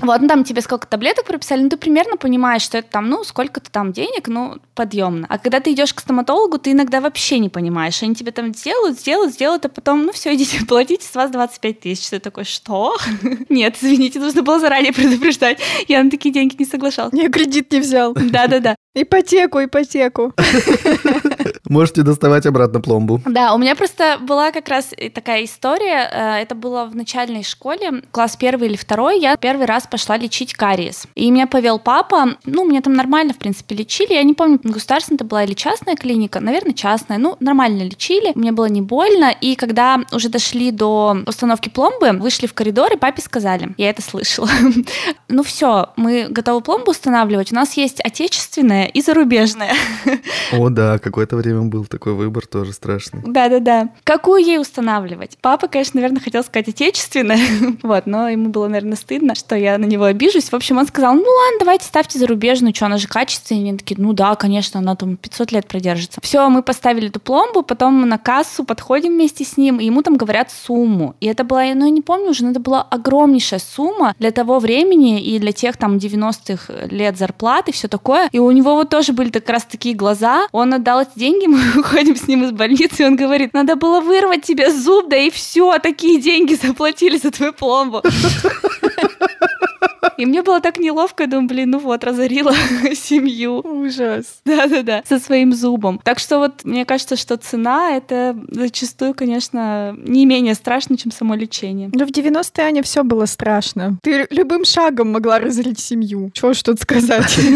[0.00, 3.24] Вот, ну там тебе сколько таблеток прописали, ну ты примерно понимаешь, что это там, ну,
[3.24, 5.26] сколько-то там денег, ну, подъемно.
[5.28, 8.02] А когда ты идешь к стоматологу, ты иногда вообще не понимаешь.
[8.02, 11.80] Они тебе там сделают, сделают, сделают, а потом, ну, все, идите, платите, с вас 25
[11.80, 12.08] тысяч.
[12.08, 12.87] Ты такой, что?
[13.48, 15.58] Нет, извините, нужно было заранее предупреждать.
[15.88, 17.16] Я на такие деньги не соглашался.
[17.16, 18.14] Я кредит не взял.
[18.14, 18.76] Да-да-да.
[18.94, 20.32] Ипотеку, ипотеку.
[21.68, 23.20] Можете доставать обратно пломбу.
[23.26, 26.08] Да, у меня просто была как раз такая история.
[26.10, 29.20] э, Это было в начальной школе, класс первый или второй.
[29.20, 31.06] Я первый раз пошла лечить кариес.
[31.14, 32.36] И меня повел папа.
[32.44, 34.14] Ну, меня там нормально, в принципе, лечили.
[34.14, 36.40] Я не помню, государственная это была или частная клиника.
[36.40, 37.18] Наверное, частная.
[37.18, 38.32] Ну, нормально лечили.
[38.34, 39.30] Мне было не больно.
[39.40, 43.74] И когда уже дошли до установки пломбы, вышли в коридор, и папе сказали.
[43.76, 44.48] Я это слышала.
[45.30, 47.52] Ну все, мы готовы пломбу устанавливать.
[47.52, 49.74] У нас есть отечественная и зарубежная.
[50.52, 53.22] О, да, какое-то время был такой выбор, тоже страшный.
[53.24, 53.90] Да-да-да.
[54.04, 55.38] Какую ей устанавливать?
[55.40, 57.38] Папа, конечно, наверное, хотел сказать отечественное,
[57.82, 60.50] вот, но ему было, наверное, стыдно, что я на него обижусь.
[60.50, 63.70] В общем, он сказал, ну ладно, давайте ставьте зарубежную, что она же качественная.
[63.70, 66.20] Они такие, ну да, конечно, она там 500 лет продержится.
[66.22, 70.16] Все, мы поставили эту пломбу, потом на кассу подходим вместе с ним, и ему там
[70.16, 71.14] говорят сумму.
[71.20, 74.58] И это была, ну я не помню уже, но это была огромнейшая сумма для того
[74.58, 78.28] времени и для тех там 90-х лет зарплаты, все такое.
[78.32, 80.46] И у него вот тоже были как раз такие глаза.
[80.52, 84.00] Он отдал эти деньги, мы выходим с ним из больницы, и он говорит, надо было
[84.00, 88.02] вырвать тебе зуб, да и все, такие деньги заплатили за твою пломбу.
[90.18, 92.52] И мне было так неловко, я думаю, блин, ну вот, разорила
[92.94, 93.60] семью.
[93.64, 94.40] Ужас.
[94.44, 96.00] Да-да-да, со своим зубом.
[96.02, 101.36] Так что вот мне кажется, что цена— это зачастую, конечно, не менее страшно, чем само
[101.36, 101.90] лечение.
[101.92, 103.96] Ну, в 90-е, Аня, все было страшно.
[104.02, 106.30] Ты любым шагом могла разорить семью.
[106.34, 107.38] Чего ж тут сказать?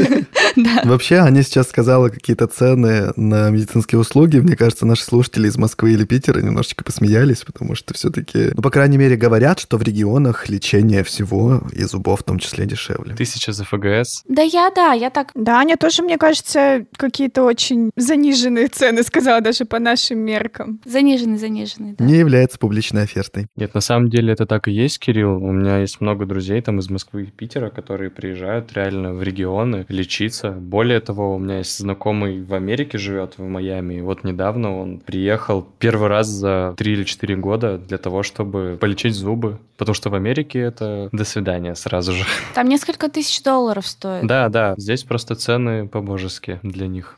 [0.56, 0.82] Да.
[0.84, 4.36] Вообще, Аня сейчас сказала какие-то цены на медицинские услуги.
[4.38, 8.70] Мне кажется, наши слушатели из Москвы или Питера немножечко посмеялись, потому что все-таки, ну, по
[8.70, 13.14] крайней мере, говорят, что в регионах лечение всего и зубов в том числе дешевле.
[13.14, 14.22] Тысяча за ФГС.
[14.28, 15.30] Да я, да, я так...
[15.34, 20.80] Да, Аня тоже, мне кажется, какие-то очень заниженные цены сказала даже по нашим меркам.
[20.84, 22.04] Заниженный, заниженный, да.
[22.04, 23.46] Не является публичной офертой.
[23.56, 25.42] Нет, на самом деле это так и есть, Кирилл.
[25.42, 29.86] У меня есть много друзей там из Москвы и Питера, которые приезжают реально в регионы
[29.88, 30.50] лечиться.
[30.50, 33.94] Более того, у меня есть знакомый в Америке живет, в Майами.
[33.94, 38.78] И вот недавно он приехал первый раз за 3 или 4 года для того, чтобы
[38.80, 39.58] полечить зубы.
[39.76, 42.24] Потому что в Америке это до свидания сразу же.
[42.54, 44.26] Там несколько тысяч долларов стоит.
[44.26, 47.14] Да, да, здесь просто цены по-божески для них.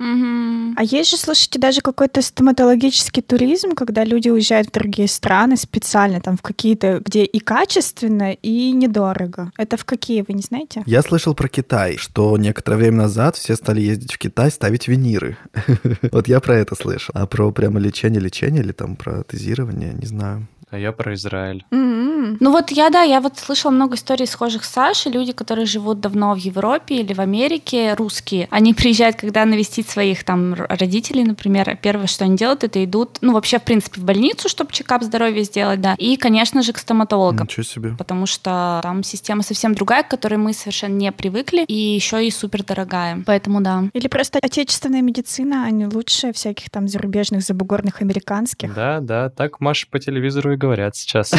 [0.76, 6.20] А есть же, слушайте, даже какой-то стоматологический туризм, когда люди уезжают в другие страны специально,
[6.20, 9.52] там в какие-то, где и качественно, и недорого.
[9.56, 10.82] Это в какие, вы не знаете?
[10.86, 15.36] Я слышал про Китай, что некоторое время назад все стали ездить в Китай ставить виниры.
[16.12, 17.12] Вот я про это слышал.
[17.14, 20.46] А про прямо лечение-лечение или там протезирование, не знаю.
[20.74, 21.64] А я про Израиль.
[21.70, 22.36] М-м.
[22.40, 25.12] Ну вот я, да, я вот слышала много историй схожих с Сашей.
[25.12, 30.24] Люди, которые живут давно в Европе или в Америке, русские, они приезжают, когда навестить своих
[30.24, 31.78] там родителей, например.
[31.80, 35.44] Первое, что они делают, это идут, ну вообще, в принципе, в больницу, чтобы чекап здоровья
[35.44, 35.94] сделать, да.
[35.96, 37.46] И, конечно же, к стоматологам.
[37.46, 37.94] Ничего себе.
[37.96, 42.32] Потому что там система совсем другая, к которой мы совершенно не привыкли, и еще и
[42.32, 43.22] супер дорогая.
[43.24, 43.84] Поэтому да.
[43.92, 48.74] Или просто отечественная медицина, а не лучше всяких там зарубежных, забугорных, американских.
[48.74, 51.32] Да, да, так Маша по телевизору и говорят сейчас.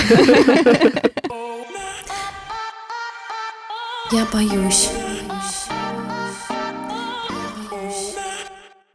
[4.12, 4.92] Я боюсь.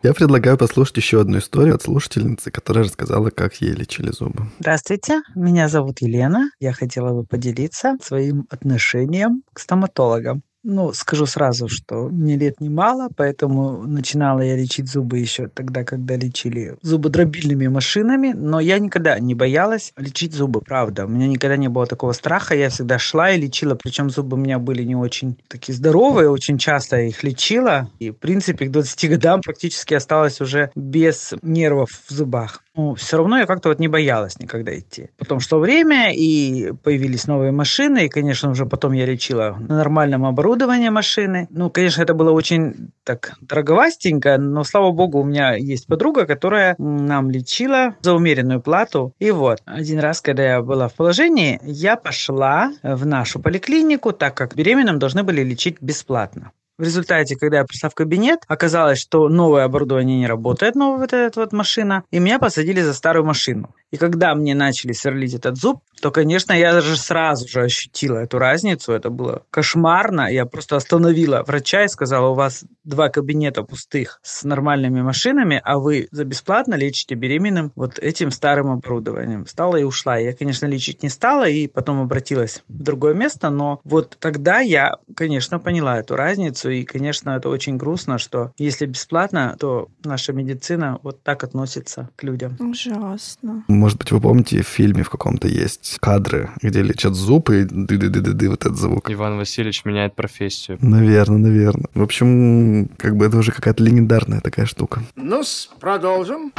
[0.02, 4.46] Я предлагаю послушать еще одну историю от слушательницы, которая рассказала, как ей лечили зубы.
[4.60, 6.50] Здравствуйте, меня зовут Елена.
[6.60, 10.42] Я хотела бы поделиться своим отношением к стоматологам.
[10.62, 16.16] Ну, скажу сразу, что мне лет немало, поэтому начинала я лечить зубы еще тогда, когда
[16.16, 21.06] лечили зубодробильными машинами, но я никогда не боялась лечить зубы, правда.
[21.06, 24.40] У меня никогда не было такого страха, я всегда шла и лечила, причем зубы у
[24.40, 28.70] меня были не очень такие здоровые, очень часто я их лечила, и, в принципе, к
[28.70, 32.62] 20 годам практически осталась уже без нервов в зубах.
[32.80, 35.10] Ну, все равно я как-то вот не боялась никогда идти.
[35.18, 40.24] Потом шло время, и появились новые машины, и, конечно, уже потом я лечила на нормальном
[40.24, 41.46] оборудовании машины.
[41.50, 46.74] Ну, конечно, это было очень так дороговастенько, но, слава богу, у меня есть подруга, которая
[46.78, 49.12] нам лечила за умеренную плату.
[49.18, 54.34] И вот, один раз, когда я была в положении, я пошла в нашу поликлинику, так
[54.34, 56.52] как беременным должны были лечить бесплатно.
[56.80, 61.12] В результате, когда я пришла в кабинет, оказалось, что новое оборудование не работает, новая вот
[61.12, 63.74] эта вот машина, и меня посадили за старую машину.
[63.90, 68.38] И когда мне начали сверлить этот зуб, то, конечно, я даже сразу же ощутила эту
[68.38, 68.92] разницу.
[68.92, 70.32] Это было кошмарно.
[70.32, 75.78] Я просто остановила врача и сказала, у вас два кабинета пустых с нормальными машинами, а
[75.78, 79.44] вы за бесплатно лечите беременным вот этим старым оборудованием.
[79.44, 80.16] Встала и ушла.
[80.16, 84.96] Я, конечно, лечить не стала и потом обратилась в другое место, но вот тогда я,
[85.14, 86.70] конечно, поняла эту разницу.
[86.70, 92.22] И, конечно, это очень грустно, что если бесплатно, то наша медицина вот так относится к
[92.22, 92.56] людям.
[92.58, 93.64] Ужасно.
[93.80, 98.50] Может быть, вы помните, в фильме в каком-то есть кадры, где лечат зубы и ды-ды-ды-ды,
[98.50, 99.10] вот этот звук.
[99.10, 100.76] Иван Васильевич меняет профессию.
[100.82, 101.88] Наверное, наверное.
[101.94, 105.02] В общем, как бы это уже какая-то легендарная такая штука.
[105.16, 105.42] ну
[105.80, 106.52] продолжим.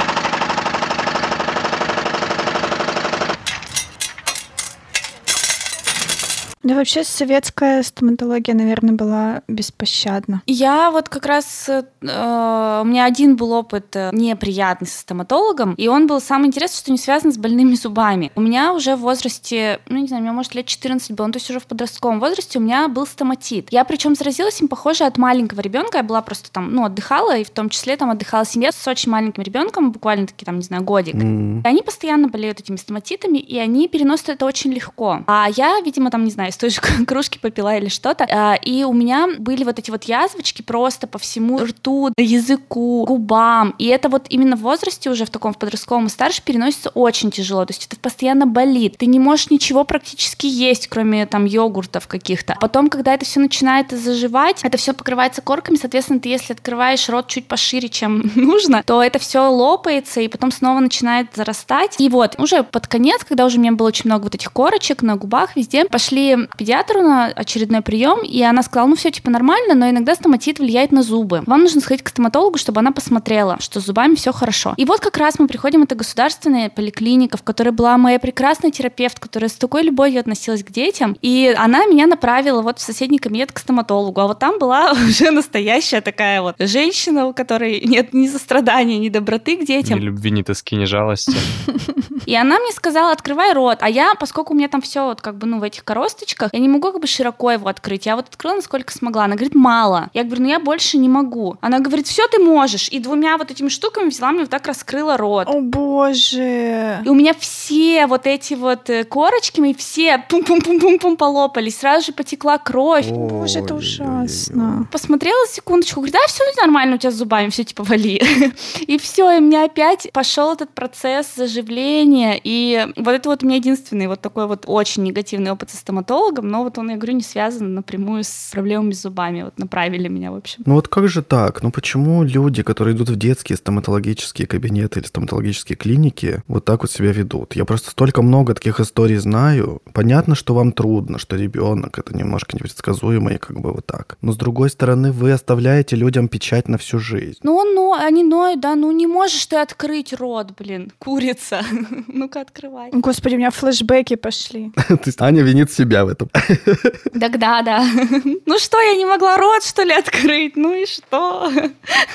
[6.62, 10.42] Да вообще советская стоматология, наверное, была беспощадна.
[10.46, 11.68] Я вот как раз...
[11.68, 16.78] э, у меня один был опыт э, неприятный со стоматологом, и он был самый интересный,
[16.78, 18.30] что не связан с больными зубами.
[18.36, 21.38] У меня уже в возрасте, ну не знаю, мне может лет 14 было, ну, то
[21.38, 23.68] есть уже в подростковом возрасте у меня был стоматит.
[23.70, 25.98] Я причем заразилась им, похоже, от маленького ребенка.
[25.98, 29.10] Я была просто там, ну, отдыхала, и в том числе там отдыхала семья с очень
[29.10, 31.16] маленьким ребенком, буквально таки там, не знаю, годик.
[31.16, 31.60] М.
[31.60, 35.20] И они постоянно болеют этими стоматитами, и они переносят это очень легко.
[35.26, 38.26] А я, видимо, там, не знаю, из той же кружки попила или что-то.
[38.30, 43.74] А, И у меня были вот эти вот язвочки просто по всему рту, языку, губам.
[43.78, 47.30] И это вот именно в возрасте уже в таком в подростковом и старше переносится очень
[47.30, 47.64] тяжело.
[47.64, 48.96] То есть это постоянно болит.
[48.98, 52.56] Ты не можешь ничего практически есть, кроме там йогуртов каких-то.
[52.60, 57.28] Потом, когда это все начинает заживать, это все покрывается корками, соответственно, ты если открываешь рот
[57.28, 61.96] чуть пошире, чем нужно, то это все лопается и потом снова начинает зарастать.
[61.98, 65.02] И вот уже под конец, когда уже у меня было очень много вот этих корочек
[65.02, 69.30] на губах везде, пошли к педиатру на очередной прием, и она сказала, ну все типа
[69.30, 71.42] нормально, но иногда стоматит влияет на зубы.
[71.46, 74.74] Вам нужно сходить к стоматологу, чтобы она посмотрела, что с зубами все хорошо.
[74.76, 79.18] И вот как раз мы приходим, это государственная поликлиника, в которой была моя прекрасная терапевт,
[79.18, 83.52] которая с такой любовью относилась к детям, и она меня направила вот в соседний кабинет
[83.52, 88.28] к стоматологу, а вот там была уже настоящая такая вот женщина, у которой нет ни
[88.28, 89.98] сострадания, ни доброты к Ни детям.
[89.98, 91.36] любви, ни тоски, ни жалости.
[92.26, 93.78] И она мне сказала, открывай рот.
[93.80, 96.58] А я, поскольку у меня там все вот как бы, ну, в этих коросточках, я
[96.58, 98.06] не могу как бы широко его открыть.
[98.06, 99.24] Я вот открыла, насколько смогла.
[99.24, 100.10] Она говорит, мало.
[100.14, 101.56] Я говорю, ну я больше не могу.
[101.60, 102.88] Она говорит, все ты можешь.
[102.88, 105.48] И двумя вот этими штуками взяла мне вот так раскрыла рот.
[105.48, 107.02] О боже.
[107.04, 111.78] И у меня все вот эти вот э, корочки, мои все пум-пум-пум-пум-пум полопались.
[111.78, 113.08] Сразу же потекла кровь.
[113.08, 114.86] Боже, это ужасно.
[114.90, 118.22] Посмотрела секундочку, говорит, да, все нормально у тебя с зубами, все типа вали.
[118.86, 122.40] И все, и у меня опять пошел этот процесс заживления.
[122.42, 126.21] И вот это вот у меня единственный вот такой вот очень негативный опыт со стоматологом.
[126.22, 129.42] Стоматологом, но вот он, я говорю, не связан напрямую с проблемами с зубами.
[129.42, 130.62] Вот направили меня, в общем.
[130.66, 131.62] Ну вот как же так?
[131.62, 136.90] Ну почему люди, которые идут в детские стоматологические кабинеты или стоматологические клиники, вот так вот
[136.90, 137.56] себя ведут?
[137.56, 139.82] Я просто столько много таких историй знаю.
[139.92, 144.16] Понятно, что вам трудно, что ребенок это немножко непредсказуемо и как бы вот так.
[144.22, 147.38] Но с другой стороны, вы оставляете людям печать на всю жизнь.
[147.42, 151.62] Ну, ну, они ноют, да, ну не можешь ты открыть рот, блин, курица.
[152.08, 152.90] Ну-ка, открывай.
[152.92, 154.72] Господи, у меня флешбеки пошли.
[154.88, 156.30] То есть Аня винит себя в этом.
[157.20, 157.84] Так да, да.
[158.46, 160.56] Ну что, я не могла рот, что ли, открыть?
[160.56, 161.50] Ну и что?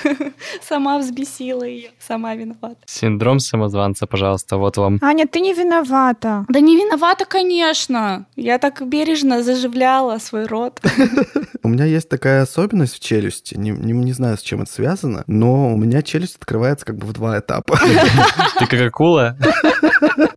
[0.61, 2.77] Сама взбесила ее, сама виновата.
[2.85, 4.99] Синдром самозванца, пожалуйста, вот вам.
[5.01, 6.45] Аня, ты не виновата.
[6.49, 8.25] Да не виновата, конечно.
[8.35, 10.81] Я так бережно заживляла свой рот.
[11.63, 15.23] У меня есть такая особенность в челюсти, не, не, не знаю, с чем это связано,
[15.27, 17.79] но у меня челюсть открывается как бы в два этапа.
[18.59, 19.37] Ты как акула?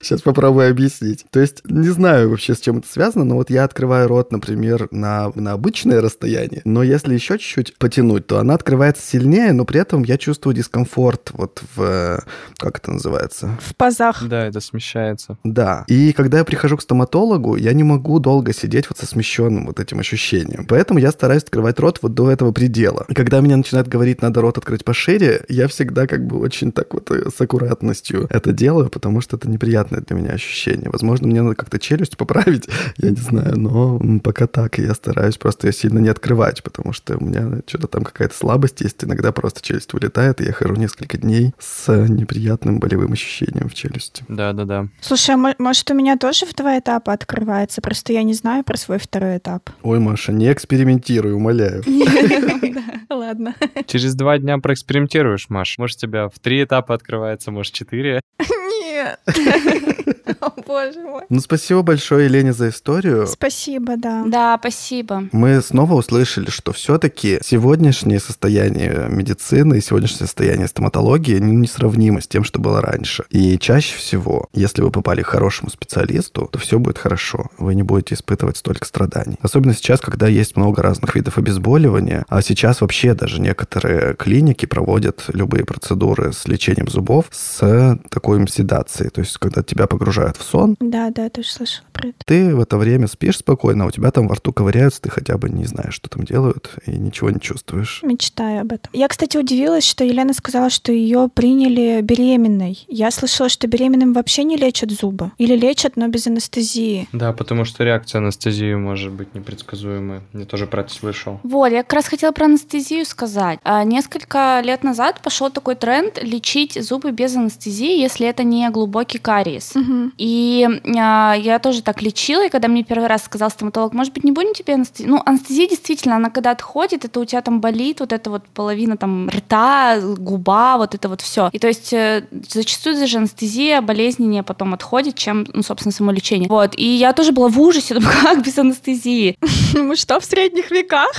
[0.01, 1.25] Сейчас попробую объяснить.
[1.31, 4.89] То есть не знаю вообще, с чем это связано, но вот я открываю рот, например,
[4.91, 9.81] на, на обычное расстояние, но если еще чуть-чуть потянуть, то она открывается сильнее, но при
[9.81, 12.23] этом я чувствую дискомфорт вот в...
[12.59, 13.59] Как это называется?
[13.63, 14.23] В пазах.
[14.29, 15.39] Да, это смещается.
[15.43, 15.85] Да.
[15.89, 19.81] И когда я прихожу к стоматологу, я не могу долго сидеть вот со смещенным вот
[19.81, 20.67] этим ощущением.
[20.69, 23.07] Поэтому я стараюсь открывать рот вот до этого предела.
[23.09, 26.93] И когда меня начинают говорить, надо рот открыть пошире, я всегда как бы очень так
[26.93, 30.91] вот э, с аккуратностью это делаю, потому что это неприятное для меня ощущение.
[30.91, 32.69] Возможно, мне надо как-то челюсть поправить,
[32.99, 34.79] я не знаю, но пока так.
[34.79, 38.35] И я стараюсь просто ее сильно не открывать, потому что у меня что-то там какая-то
[38.35, 39.03] слабость есть.
[39.05, 44.25] Иногда просто челюсть вылетает, и я хожу несколько дней с неприятным болевым ощущением в челюсти.
[44.29, 44.89] Да-да-да.
[45.01, 47.81] Слушай, а мо- может, у меня тоже в два этапа открывается?
[47.81, 49.71] Просто я не знаю про свой второй этап.
[49.83, 51.83] Ой, Маша, не экспериментируй, умоляю.
[53.11, 53.55] Ладно.
[53.87, 55.77] Через два дня проэкспериментируешь, Маш.
[55.79, 58.21] Может, у тебя в три этапа открывается, может, четыре.
[59.01, 59.21] Нет.
[60.41, 61.23] О, боже мой.
[61.29, 63.27] Ну, спасибо большое, Елене, за историю.
[63.27, 64.25] Спасибо, да.
[64.27, 65.25] Да, спасибо.
[65.33, 72.45] Мы снова услышали, что все-таки сегодняшнее состояние медицины и сегодняшнее состояние стоматологии несравнимо с тем,
[72.45, 73.25] что было раньше.
[73.31, 77.51] И чаще всего, если вы попали к хорошему специалисту, то все будет хорошо.
[77.59, 79.37] Вы не будете испытывать столько страданий.
[79.43, 82.25] Особенно сейчас, когда есть много разных видов обезболивания.
[82.29, 88.90] А сейчас вообще даже некоторые клиники проводят любые процедуры с лечением зубов с такой седацией.
[88.99, 92.19] То есть, когда тебя погружают в сон, Да, да, я тоже слышала про это.
[92.27, 95.49] ты в это время спишь спокойно, у тебя там во рту ковыряются, ты хотя бы
[95.51, 98.01] не знаешь, что там делают, и ничего не чувствуешь.
[98.03, 98.91] Мечтаю об этом.
[98.93, 102.85] Я, кстати, удивилась, что Елена сказала, что ее приняли беременной.
[102.89, 105.31] Я слышала, что беременным вообще не лечат зубы.
[105.39, 107.09] Или лечат, но без анестезии.
[107.13, 110.23] Да, потому что реакция на анестезию может быть непредсказуемая.
[110.33, 111.41] Я тоже про это слышал.
[111.43, 113.59] Вот, я как раз хотела про анестезию сказать.
[113.65, 119.19] А, Несколько лет назад пошел такой тренд лечить зубы без анестезии, если это не глубокий
[119.19, 119.75] кариес.
[119.75, 120.13] Мгм.
[120.17, 120.67] И
[120.99, 124.33] а, я тоже так лечила, и когда мне первый раз сказал стоматолог, может быть, не
[124.33, 125.11] будем тебе анестезию?
[125.11, 128.97] Ну, анестезия действительно, она когда отходит, это у тебя там болит, вот эта вот половина
[128.97, 131.51] там рта, губа, вот это вот все.
[131.53, 136.49] И то есть э, зачастую даже анестезия болезненнее потом отходит, чем, ну, собственно, само лечение.
[136.49, 139.37] Вот, и я тоже была в ужасе, думаю, как без анестезии?
[139.75, 141.13] Мы что, в средних веках?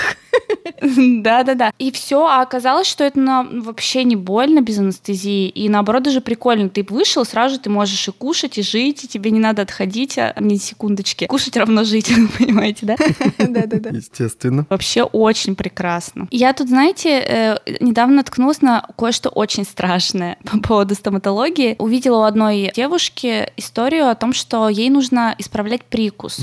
[0.82, 1.74] Да-да-да.
[1.78, 3.20] И все, а оказалось, что это
[3.51, 5.47] вообще не больно без анестезии.
[5.49, 6.70] И наоборот, даже прикольно.
[6.70, 10.18] Ты вышел, сразу же ты можешь и кушать, и жить, и тебе не надо отходить,
[10.18, 11.26] а мне секундочки.
[11.28, 12.95] Кушать равно жить, понимаете, да?
[13.38, 13.89] Да-да-да.
[13.91, 14.66] Естественно.
[14.70, 16.28] Вообще очень прекрасно.
[16.32, 21.76] Я тут, знаете, э, недавно наткнулась на кое-что очень страшное по поводу стоматологии.
[21.78, 26.39] Увидела у одной девушки историю о том, что ей нужно исправлять прикус.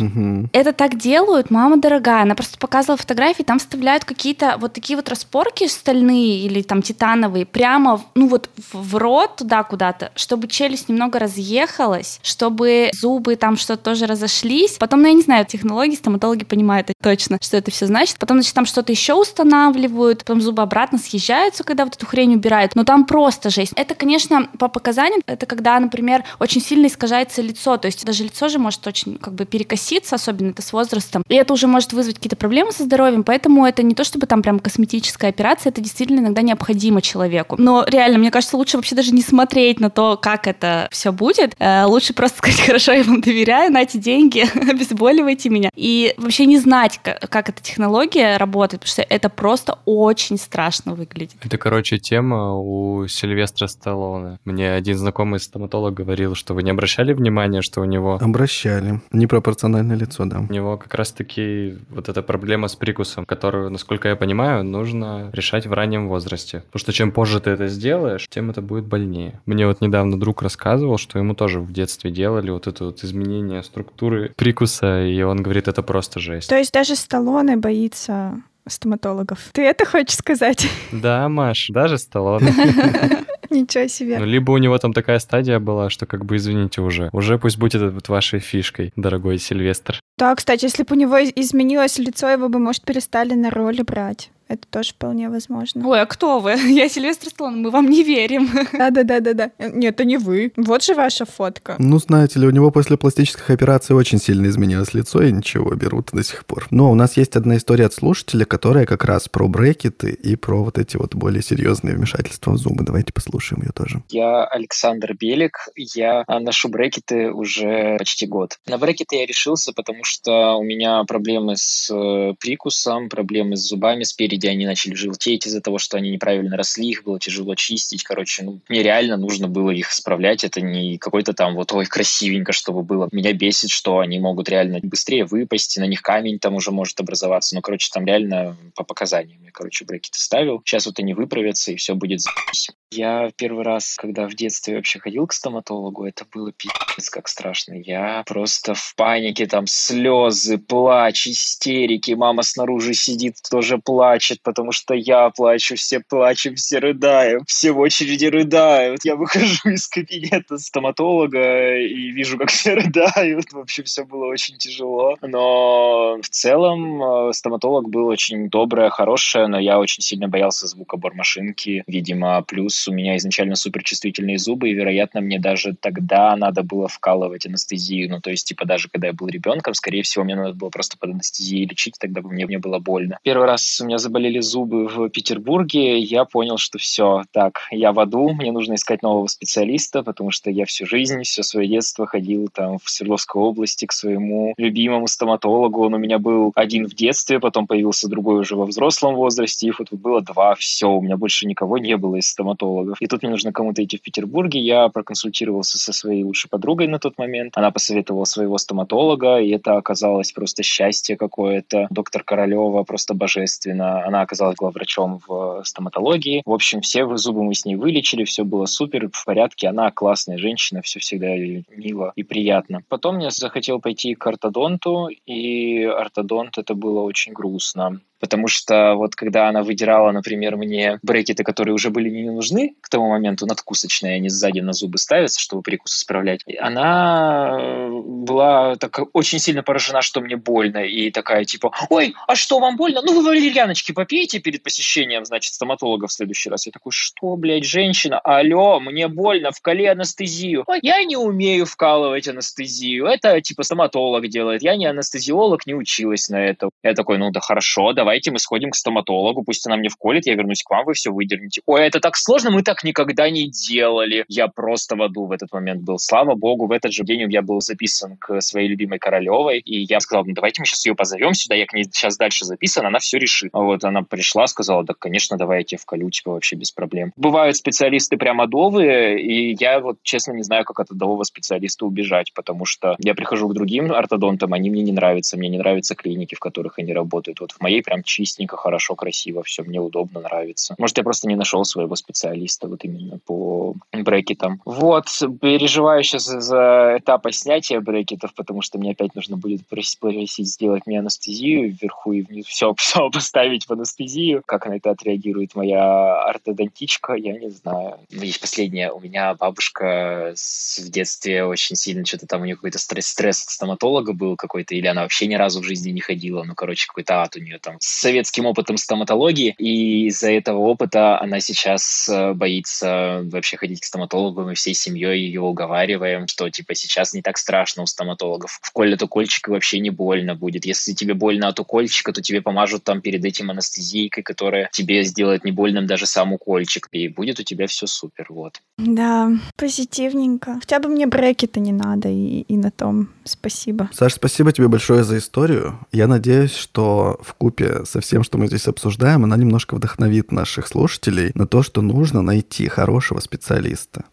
[0.53, 2.23] Это так делают, мама дорогая.
[2.23, 7.47] Она просто показывала фотографии, там вставляют какие-то вот такие вот распорки стальные или там титановые
[7.47, 13.37] прямо, в- ну вот в, в рот туда куда-то, чтобы челюсть немного разъехалась, чтобы зубы
[13.37, 14.77] там что-то тоже разошлись.
[14.79, 18.19] Потом, ну я не знаю, технологии, стоматологи понимают точно, что это все значит.
[18.19, 22.75] Потом, значит, там что-то еще устанавливают, потом зубы обратно съезжаются, когда вот эту хрень убирают.
[22.75, 23.73] Но там просто жесть.
[23.77, 28.49] Это, конечно, по показаниям, это когда, например, очень сильно искажается лицо, то есть даже лицо
[28.49, 31.23] же может очень как бы перекоситься, особенно это с возрастом.
[31.29, 34.43] И это уже может вызвать какие-то проблемы со здоровьем, поэтому это не то чтобы там
[34.43, 37.57] прям косметическая операция, это действительно иногда необходимо человеку.
[37.59, 41.55] Но реально, мне кажется, лучше вообще даже не смотреть на то, как это все будет.
[41.59, 45.71] Э, Лучше просто сказать, хорошо, я вам доверяю, на эти деньги, обезболивайте меня.
[45.75, 50.95] И вообще не знать, ка- как эта технология работает, потому что это просто очень страшно
[50.95, 51.37] выглядит.
[51.43, 54.39] Это, короче, тема у Сильвестра Сталлоне.
[54.45, 59.01] Мне один знакомый стоматолог говорил, что вы не обращали внимания, что у него Обращали.
[59.13, 60.41] Непропорциональное лицо, да.
[60.49, 65.67] у него как раз-таки вот эта проблема с прикусом, которую, насколько я понимаю, нужно решать
[65.67, 66.61] в раннем возрасте.
[66.71, 69.41] Потому что чем позже ты это сделаешь, тем это будет больнее.
[69.47, 73.03] Мне вот недавно друг рассказывал, рассказывал, что ему тоже в детстве делали вот это вот
[73.05, 76.49] изменение структуры прикуса, и он говорит, это просто жесть.
[76.49, 79.39] То есть даже Сталлоне боится стоматологов.
[79.53, 80.69] Ты это хочешь сказать?
[80.93, 82.53] Да, Маш, даже Сталлоне.
[83.51, 84.19] Ничего себе.
[84.19, 87.57] Ну, либо у него там такая стадия была, что как бы, извините уже, уже пусть
[87.57, 90.01] будет это вот вашей фишкой, дорогой Сильвестр.
[90.19, 94.31] Да, кстати, если бы у него изменилось лицо, его бы, может, перестали на роли брать.
[94.49, 95.87] Это тоже вполне возможно.
[95.87, 96.53] Ой, а кто вы?
[96.69, 98.49] Я Сильвестр Сталлоне, мы вам не верим.
[98.73, 99.51] Да-да-да-да-да.
[99.59, 100.53] Нет, это не вы.
[100.57, 101.77] Вот же ваша фотка.
[101.79, 106.11] Ну, знаете ли, у него после пластических операций очень сильно изменилось лицо, и ничего, берут
[106.13, 106.67] до сих пор.
[106.71, 110.63] Но у нас есть одна история от слушателя, которая как раз про брекеты и про
[110.63, 112.85] вот эти вот более серьезные вмешательства в зубы.
[112.85, 114.03] Давайте послушаем ее тоже.
[114.09, 115.69] Я Александр Белик.
[115.77, 118.59] Я ношу брекеты уже почти год.
[118.67, 124.05] На брекеты я решился, потому что у меня проблемы с э, прикусом, проблемы с зубами
[124.05, 128.05] спереди они начали желтеть из-за того, что они неправильно росли, их было тяжело чистить.
[128.05, 130.45] Короче, ну, мне реально нужно было их исправлять.
[130.45, 133.09] Это не какой-то там вот, ой, красивенько, чтобы было.
[133.13, 137.55] Меня бесит, что они могут реально быстрее выпасть, на них камень там уже может образоваться.
[137.55, 140.63] Ну, короче, там реально по показаниям я, короче, брекеты ставил.
[140.65, 142.71] Сейчас вот они выправятся, и все будет запись.
[142.91, 147.75] Я первый раз, когда в детстве вообще ходил к стоматологу, это было пиздец как страшно.
[147.75, 152.13] Я просто в панике, там слезы, плач, истерики.
[152.13, 157.79] Мама снаружи сидит, тоже плачет, потому что я плачу, все плачем, все рыдаем, все в
[157.79, 159.05] очереди рыдают.
[159.05, 163.53] Я выхожу из кабинета стоматолога и вижу, как все рыдают.
[163.53, 165.17] В общем, все было очень тяжело.
[165.23, 170.97] Но в целом э, стоматолог был очень добрая, хорошая, но я очень сильно боялся звука
[170.97, 171.85] бормашинки.
[171.87, 177.47] Видимо, плюс у меня изначально суперчувствительные зубы, и, вероятно, мне даже тогда надо было вкалывать
[177.47, 178.11] анестезию.
[178.11, 180.97] Ну, то есть, типа, даже когда я был ребенком, скорее всего, мне надо было просто
[180.99, 183.19] под анестезией лечить, тогда бы мне, мне было больно.
[183.23, 188.01] Первый раз у меня заболели зубы в Петербурге, я понял, что все, так, я в
[188.01, 192.49] аду, мне нужно искать нового специалиста, потому что я всю жизнь, все свое детство ходил
[192.53, 195.85] там в Свердловской области к своему любимому стоматологу.
[195.85, 199.79] Он у меня был один в детстве, потом появился другой уже во взрослом возрасте, их
[199.79, 203.01] вот было два, все, у меня больше никого не было из стоматологов.
[203.01, 206.99] И тут мне нужно кому-то идти в Петербурге, я проконсультировался со своей лучшей подругой на
[206.99, 211.87] тот момент, она посоветовала своего стоматолога, и это оказалось просто счастье какое-то.
[211.91, 216.43] Доктор Королева просто божественно, она оказалась главврачом в стоматологии.
[216.45, 219.69] В общем, все зубы мы с ней вылечили, все было супер, в порядке.
[219.69, 222.83] Она классная женщина, все всегда мило и приятно.
[222.89, 229.15] Потом я захотел пойти к ортодонту, и ортодонт это было очень грустно потому что вот
[229.15, 234.17] когда она выдирала, например, мне брекеты, которые уже были не нужны к тому моменту, надкусочные,
[234.17, 240.21] они сзади на зубы ставятся, чтобы прикус исправлять, она была так очень сильно поражена, что
[240.21, 243.01] мне больно, и такая типа, ой, а что, вам больно?
[243.03, 246.67] Ну, вы валерьяночки попейте перед посещением, значит, стоматолога в следующий раз.
[246.67, 250.65] Я такой, что, блядь, женщина, алло, мне больно, вкали анестезию.
[250.83, 256.37] Я не умею вкалывать анестезию, это типа стоматолог делает, я не анестезиолог, не училась на
[256.37, 256.71] это.
[256.83, 260.27] Я такой, ну да хорошо, давай давайте мы сходим к стоматологу, пусть она мне вколет,
[260.27, 261.61] я вернусь к вам, вы все выдернете.
[261.67, 264.25] Ой, это так сложно, мы так никогда не делали.
[264.29, 265.99] Я просто в аду в этот момент был.
[265.99, 270.01] Слава богу, в этот же день я был записан к своей любимой Королевой, и я
[270.01, 272.99] сказал, ну давайте мы сейчас ее позовем сюда, я к ней сейчас дальше записан, она
[272.99, 273.51] все решит.
[273.53, 275.79] Вот она пришла, сказала, да, конечно, давай я тебе
[276.25, 277.13] вообще без проблем.
[277.17, 282.33] Бывают специалисты прямо адовые, и я вот честно не знаю, как от адового специалиста убежать,
[282.33, 286.35] потому что я прихожу к другим ортодонтам, они мне не нравятся, мне не нравятся клиники,
[286.35, 287.41] в которых они работают.
[287.41, 290.75] Вот в моей прям прям чистенько, хорошо, красиво, все мне удобно, нравится.
[290.79, 294.61] Может, я просто не нашел своего специалиста вот именно по брекетам.
[294.65, 295.07] Вот,
[295.41, 300.99] переживаю сейчас за этапа снятия брекетов, потому что мне опять нужно будет просить сделать мне
[300.99, 304.43] анестезию вверху и вниз, все, все поставить в анестезию.
[304.47, 307.99] Как на это отреагирует моя ортодонтичка, я не знаю.
[308.11, 308.93] Ну, есть последнее.
[308.93, 313.51] У меня бабушка в детстве очень сильно что-то там у нее какой-то стресс, стресс от
[313.51, 316.45] стоматолога был какой-то, или она вообще ни разу в жизни не ходила.
[316.45, 321.21] Ну, короче, какой-то ад у нее там с советским опытом стоматологии, и из-за этого опыта
[321.21, 326.75] она сейчас э, боится вообще ходить к стоматологу, мы всей семьей ее уговариваем, что типа
[326.75, 328.59] сейчас не так страшно у стоматологов.
[328.63, 330.67] Вколят укольчик и вообще не больно будет.
[330.67, 335.45] Если тебе больно от укольчика, то тебе помажут там перед этим анестезийкой, которая тебе сделает
[335.45, 338.61] не больным даже сам укольчик, и будет у тебя все супер, вот.
[338.77, 340.59] Да, позитивненько.
[340.61, 343.89] Хотя бы мне брекеты не надо, и, и на том спасибо.
[343.93, 345.79] Саш, спасибо тебе большое за историю.
[345.93, 350.67] Я надеюсь, что в купе со всем, что мы здесь обсуждаем, она немножко вдохновит наших
[350.67, 354.05] слушателей на то, что нужно найти хорошего специалиста.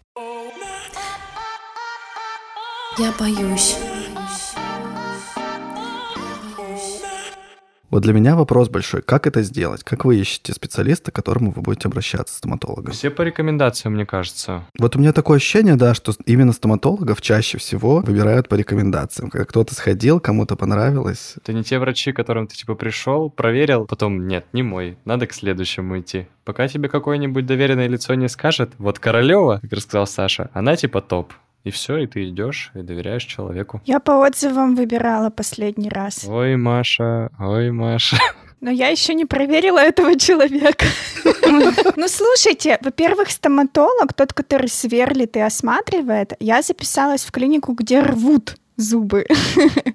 [2.97, 3.75] Я боюсь.
[7.89, 9.01] Вот для меня вопрос большой.
[9.01, 9.83] Как это сделать?
[9.83, 12.91] Как вы ищете специалиста, к которому вы будете обращаться, стоматолога?
[12.91, 14.65] Все по рекомендациям, мне кажется.
[14.77, 19.29] Вот у меня такое ощущение, да, что именно стоматологов чаще всего выбирают по рекомендациям.
[19.29, 21.35] Когда кто-то сходил, кому-то понравилось.
[21.37, 25.27] Это не те врачи, к которым ты типа пришел, проверил, потом нет, не мой, надо
[25.27, 26.27] к следующему идти.
[26.43, 31.33] Пока тебе какое-нибудь доверенное лицо не скажет, вот Королева, как рассказал Саша, она типа топ.
[31.65, 33.81] И все, и ты идешь и доверяешь человеку.
[33.85, 36.23] Я по отзывам выбирала последний раз.
[36.27, 38.17] Ой, Маша, ой, Маша.
[38.61, 40.85] Но я еще не проверила этого человека.
[41.95, 48.57] Ну, слушайте, во-первых, стоматолог, тот, который сверлит и осматривает, я записалась в клинику, где рвут
[48.77, 49.25] зубы.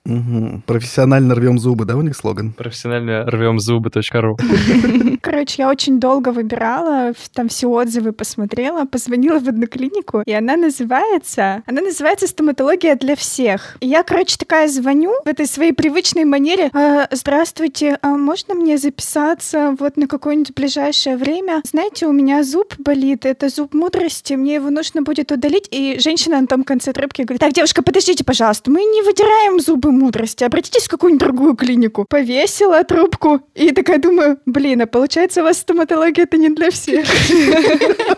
[0.04, 0.62] Угу.
[0.66, 2.52] Профессионально рвем зубы, да, у них слоган?
[2.52, 4.38] Профессионально рвем зубы.ру.
[5.20, 10.56] Короче, я очень долго выбирала, там все отзывы посмотрела, позвонила в одну клинику, и она
[10.56, 13.76] называется, она называется стоматология для всех.
[13.80, 16.70] И я, короче, такая звоню в этой своей привычной манере.
[16.72, 21.62] «А, Здравствуйте, а можно мне записаться вот на какое-нибудь ближайшее время?
[21.64, 25.68] Знаете, у меня зуб болит, это зуб мудрости, мне его нужно будет удалить.
[25.70, 29.90] И женщина на том конце трубки говорит, так, девушка, подождите, пожалуйста, мы не выдираем зубы
[29.90, 32.06] мудрости, обратитесь в какую-нибудь другую клинику.
[32.08, 37.04] Повесила трубку и такая думаю, блин, а получается у вас стоматология это не для всех.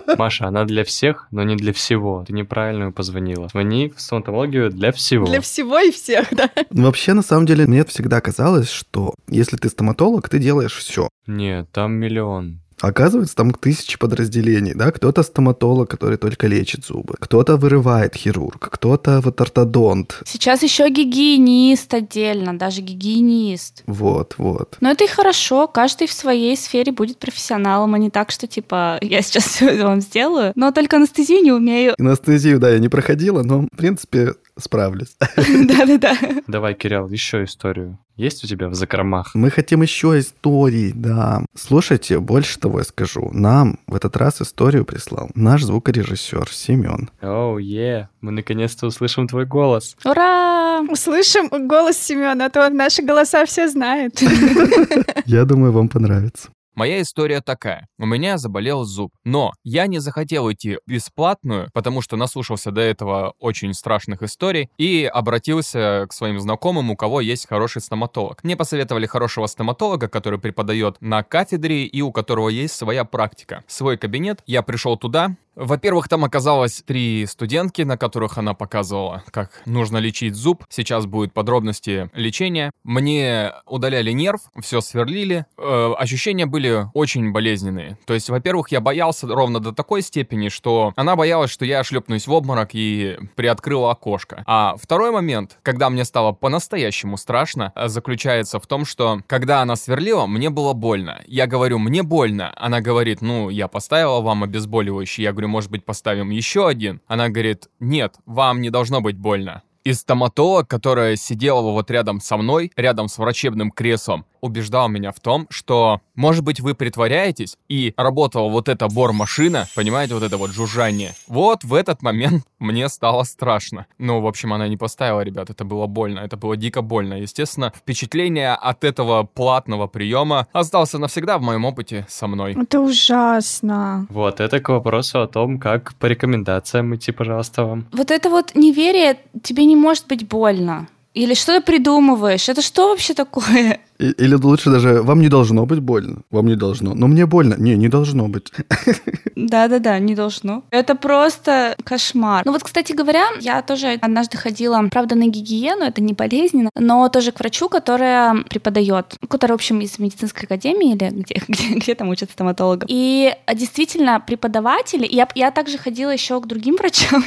[0.18, 2.24] Маша, она для всех, но не для всего.
[2.26, 3.48] Ты неправильно позвонила.
[3.48, 5.24] Звони в стоматологию для всего.
[5.24, 6.50] Для всего и всех, да.
[6.70, 11.08] Ну, Вообще, на самом деле, мне всегда казалось, что если ты стоматолог, ты делаешь все.
[11.26, 12.61] Нет, там миллион.
[12.82, 14.90] Оказывается, там тысячи подразделений, да?
[14.90, 20.20] Кто-то стоматолог, который только лечит зубы, кто-то вырывает хирург, кто-то вот ортодонт.
[20.26, 23.84] Сейчас еще гигиенист отдельно, даже гигиенист.
[23.86, 24.78] Вот, вот.
[24.80, 28.98] Но это и хорошо, каждый в своей сфере будет профессионалом, а не так, что типа
[29.02, 31.94] я сейчас все вам сделаю, но только анестезию не умею.
[32.00, 35.16] Анестезию, да, я не проходила, но, в принципе, справлюсь.
[35.36, 36.16] Да-да-да.
[36.46, 37.98] Давай, Кирилл, еще историю.
[38.16, 39.34] Есть у тебя в закромах?
[39.34, 41.44] Мы хотим еще историй, да.
[41.56, 43.30] Слушайте, больше того я скажу.
[43.32, 47.10] Нам в этот раз историю прислал наш звукорежиссер Семен.
[47.22, 49.96] Оу, е, мы наконец-то услышим твой голос.
[50.04, 50.82] Ура!
[50.88, 54.20] Услышим голос Семена, а то наши голоса все знают.
[55.26, 56.50] Я думаю, вам понравится.
[56.74, 57.86] Моя история такая.
[57.98, 59.12] У меня заболел зуб.
[59.24, 65.04] Но я не захотел идти бесплатную, потому что наслушался до этого очень страшных историй и
[65.04, 68.42] обратился к своим знакомым, у кого есть хороший стоматолог.
[68.42, 73.64] Мне посоветовали хорошего стоматолога, который преподает на кафедре и у которого есть своя практика.
[73.66, 74.42] Свой кабинет.
[74.46, 80.34] Я пришел туда, во-первых, там оказалось три студентки, на которых она показывала, как нужно лечить
[80.34, 80.64] зуб.
[80.70, 82.70] Сейчас будут подробности лечения.
[82.84, 85.44] Мне удаляли нерв, все сверлили.
[85.58, 86.61] Э, ощущения были
[86.94, 87.98] очень болезненные.
[88.04, 92.26] То есть, во-первых, я боялся ровно до такой степени, что она боялась, что я шлепнусь
[92.26, 94.42] в обморок и приоткрыла окошко.
[94.46, 100.26] А второй момент, когда мне стало по-настоящему страшно, заключается в том, что когда она сверлила,
[100.26, 101.22] мне было больно.
[101.26, 102.52] Я говорю, мне больно.
[102.56, 105.24] Она говорит, ну, я поставила вам обезболивающий.
[105.24, 107.00] Я говорю, может быть, поставим еще один?
[107.06, 109.62] Она говорит, нет, вам не должно быть больно.
[109.84, 115.20] И стоматолог, которая сидела вот рядом со мной, рядом с врачебным креслом, убеждал меня в
[115.20, 120.50] том, что, может быть, вы притворяетесь, и работала вот эта бор-машина, понимаете, вот это вот
[120.50, 121.14] жужжание.
[121.28, 123.86] Вот в этот момент мне стало страшно.
[123.98, 127.14] Ну, в общем, она не поставила, ребят, это было больно, это было дико больно.
[127.14, 132.56] Естественно, впечатление от этого платного приема остался навсегда в моем опыте со мной.
[132.60, 134.06] Это ужасно.
[134.10, 137.86] Вот, это к вопросу о том, как по рекомендациям идти, пожалуйста, вам.
[137.92, 140.88] Вот это вот неверие, тебе не может быть больно.
[141.14, 142.48] Или что ты придумываешь?
[142.48, 143.80] Это что вообще такое?
[144.02, 146.22] Или лучше даже, вам не должно быть больно.
[146.30, 146.94] Вам не должно.
[146.94, 147.54] Но мне больно.
[147.56, 148.52] Не, не должно быть.
[149.36, 150.64] Да-да-да, не должно.
[150.70, 152.42] Это просто кошмар.
[152.44, 157.08] Ну вот, кстати говоря, я тоже однажды ходила, правда, на гигиену, это не болезненно, но
[157.08, 161.94] тоже к врачу, которая преподает, который, в общем, из медицинской академии или где, где, где
[161.94, 162.88] там учат стоматологов.
[162.90, 167.24] И действительно, преподаватели, я, я также ходила еще к другим врачам,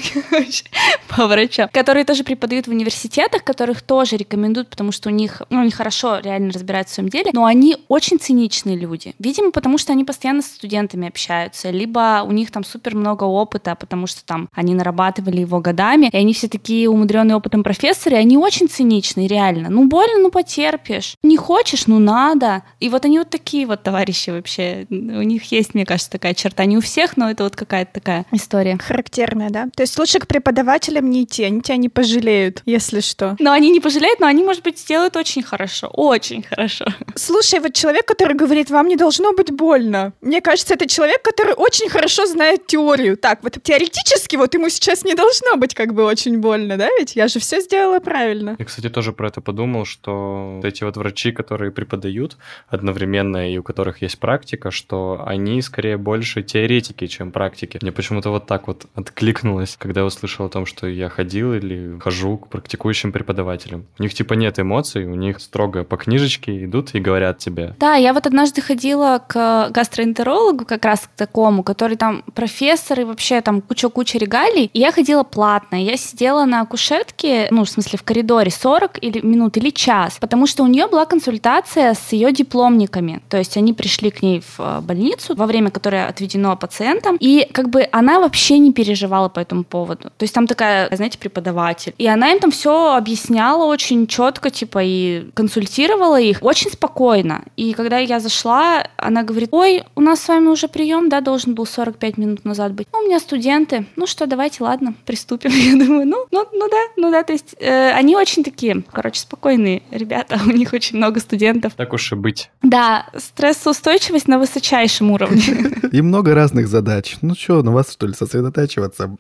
[1.08, 5.62] по врачам, которые тоже преподают в университетах, которых тоже рекомендуют, потому что у них, ну,
[5.62, 9.14] они хорошо реально разбираются в своем деле, но они очень циничные люди.
[9.20, 13.76] Видимо, потому что они постоянно с студентами общаются, либо у них там супер много опыта,
[13.76, 18.20] потому что там они нарабатывали его годами, и они все такие умудренные опытом профессоры, и
[18.20, 19.70] они очень циничные, реально.
[19.70, 21.16] Ну, больно, ну, потерпишь.
[21.24, 22.64] Не хочешь, ну, надо.
[22.80, 24.88] И вот они вот такие вот товарищи вообще.
[24.90, 26.66] У них есть, мне кажется, такая черта.
[26.66, 28.78] Не у всех, но это вот какая-то такая история.
[28.78, 29.68] Характерная, да?
[29.76, 33.36] То есть лучше к преподавателям не идти, они тебя не пожалеют, если что.
[33.40, 35.88] Но они не пожалеют, но они, может быть, сделают очень хорошо.
[35.88, 36.55] Очень хорошо.
[36.56, 36.86] Хорошо.
[37.16, 40.14] Слушай, вот человек, который говорит, вам не должно быть больно.
[40.22, 43.18] Мне кажется, это человек, который очень хорошо знает теорию.
[43.18, 46.90] Так, вот теоретически вот ему сейчас не должно быть как бы очень больно, да?
[46.98, 48.56] Ведь я же все сделала правильно.
[48.58, 52.38] Я, кстати, тоже про это подумал, что эти вот врачи, которые преподают
[52.70, 57.80] одновременно и у которых есть практика, что они скорее больше теоретики, чем практики.
[57.82, 62.00] Мне почему-то вот так вот откликнулось, когда я услышал о том, что я ходил или
[62.00, 63.88] хожу к практикующим преподавателям.
[64.00, 67.76] У них типа нет эмоций, у них строго по книжечке идут и говорят тебе.
[67.80, 73.04] Да, я вот однажды ходила к гастроэнтерологу, как раз к такому, который там профессор и
[73.04, 74.70] вообще там куча-куча регалий.
[74.74, 75.76] И я ходила платно.
[75.76, 80.48] Я сидела на кушетке, ну, в смысле, в коридоре 40 или минут или час, потому
[80.48, 83.22] что у нее была консультация с ее дипломниками.
[83.30, 87.48] То есть они пришли к ней в э, больницу во время, которое отведено пациентам, и
[87.52, 90.10] как бы она вообще не переживала по этому поводу.
[90.18, 91.94] То есть там такая, знаете, преподаватель.
[91.98, 97.44] И она им там все объясняла очень четко, типа, и консультировала их очень спокойно.
[97.56, 101.56] И когда я зашла, она говорит, ой, у нас с вами уже прием, да, должен
[101.56, 102.88] был 45 минут назад быть.
[102.92, 103.86] Ну, у меня студенты.
[103.96, 105.50] Ну что, давайте, ладно, приступим.
[105.54, 109.22] Я думаю, ну, ну, ну да, ну да, то есть э, они очень такие, короче,
[109.22, 111.74] спокойные ребята, у них очень много студентов.
[111.76, 112.50] Так уж и быть.
[112.62, 115.42] Да, стрессоустойчивость на высочайшем уровне.
[115.92, 117.18] И много разных задач.
[117.22, 119.16] Ну что, на вас, что ли, сосредотачиваться?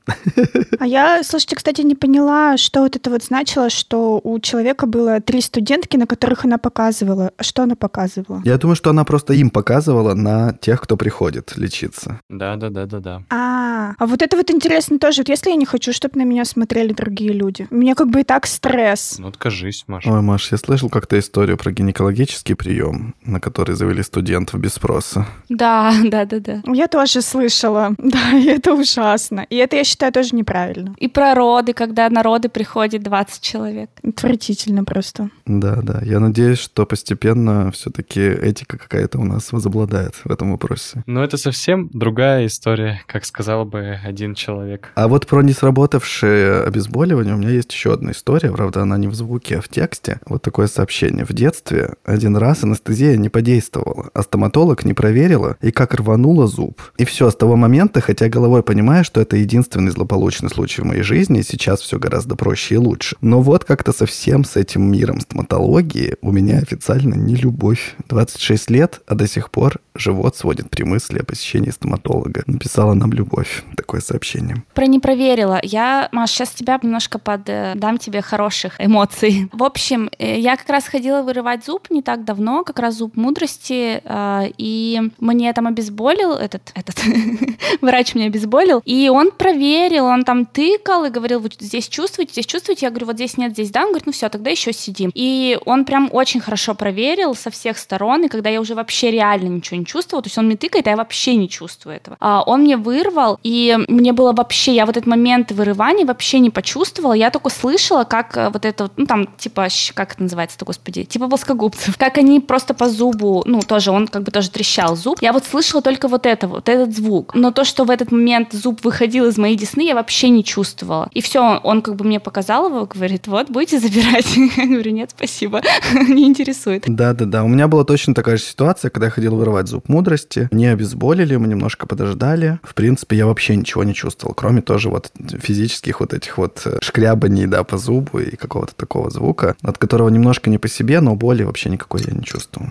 [0.80, 5.22] А я, слушайте, кстати, не поняла, что вот это вот значило, что у человека было
[5.22, 6.94] три студентки, на которых она показывала.
[7.01, 8.41] А Что она показывала?
[8.43, 12.19] Я думаю, что она просто им показывала на тех, кто приходит лечиться.
[12.29, 13.21] Да, да, да, да, да.
[13.29, 15.21] А, а вот это вот интересно тоже.
[15.21, 18.23] Вот если я не хочу, чтобы на меня смотрели другие люди, мне как бы и
[18.23, 19.17] так стресс.
[19.19, 20.09] Ну, откажись, Маша.
[20.11, 25.25] Ой, Маш, я слышал как-то историю про гинекологический прием, на который завели студентов без спроса.
[25.49, 26.61] Да, да, да, да.
[26.67, 27.93] Я тоже слышала.
[28.15, 29.45] Да, и это ужасно.
[29.49, 30.95] И это, я считаю, тоже неправильно.
[30.99, 33.89] И про роды, когда на роды приходит 20 человек.
[34.03, 35.29] Отвратительно просто.
[35.45, 36.01] Да, да.
[36.03, 41.03] Я надеюсь, что постепенно все-таки этика какая-то у нас возобладает в этом вопросе.
[41.05, 44.91] Но это совсем другая история, как сказал бы один человек.
[44.95, 48.51] А вот про несработавшее обезболивание у меня есть еще одна история.
[48.51, 50.19] Правда, она не в звуке, а в тексте.
[50.25, 51.25] Вот такое сообщение.
[51.25, 56.81] В детстве один раз анестезия не подействовала, а стоматолог не проверила и как рванула зуб.
[56.97, 61.03] И все, с того момента, хотя головой понимаю, что это единственный злополучный случай в моей
[61.03, 63.15] жизни, и сейчас все гораздо проще и лучше.
[63.21, 67.95] Но вот как-то совсем с этим миром стоматологии у меня официально не любовь.
[68.09, 72.43] 26 лет, а до сих пор живот сводит при мысли о посещении стоматолога.
[72.47, 73.63] Написала нам любовь.
[73.78, 74.63] Такое сообщение.
[74.73, 75.59] Про не проверила.
[75.63, 77.47] Я, Маш, сейчас тебя немножко под...
[77.47, 79.49] э, тебе хороших эмоций.
[79.53, 83.15] В общем, э, я как раз ходила вырывать зуб не так давно, как раз зуб
[83.15, 86.95] мудрости, э, и мне там обезболил этот, этот
[87.82, 92.45] врач меня обезболил, и он проверил, он там тыкал и говорил, вот здесь чувствуете, здесь
[92.45, 92.88] чувствуете?
[92.88, 93.82] Я говорю, вот здесь нет, здесь да.
[93.82, 95.11] Он говорит, ну все, тогда еще сидим.
[95.13, 99.49] И он прям очень хорошо проверил со всех сторон, и когда я уже вообще реально
[99.49, 102.18] ничего не чувствовала, то есть он мне тыкает, а я вообще не чувствую этого.
[102.20, 106.49] А он мне вырвал, и мне было вообще, я вот этот момент вырывания вообще не
[106.49, 111.03] почувствовала, я только слышала, как э, вот это, ну там, типа, как это называется-то, господи,
[111.03, 115.18] типа плоскогубцев, как они просто по зубу, ну тоже, он как бы тоже трещал зуб.
[115.22, 117.34] Я вот слышала только вот это, вот этот звук.
[117.36, 121.09] Но то, что в этот момент зуб выходил из моей десны, я вообще не чувствовала.
[121.11, 124.26] И все, он как бы мне показал его, говорит, вот, будете забирать?
[124.57, 125.61] Я говорю, нет, спасибо,
[125.93, 126.26] не
[126.56, 126.84] интересует.
[126.88, 130.47] Да-да-да, у меня была точно такая же ситуация, когда я ходил вырывать зуб мудрости.
[130.51, 132.60] Мне обезболили, мы немножко подождали.
[132.64, 136.80] В принципе, я вообще ничего не чувствовал, кроме тоже вот физических вот этих вот э,
[136.82, 141.16] шкрябаний, да, по зубу и какого-то такого звука, от которого немножко не по себе, но
[141.16, 142.68] боли вообще никакой я не чувствовал.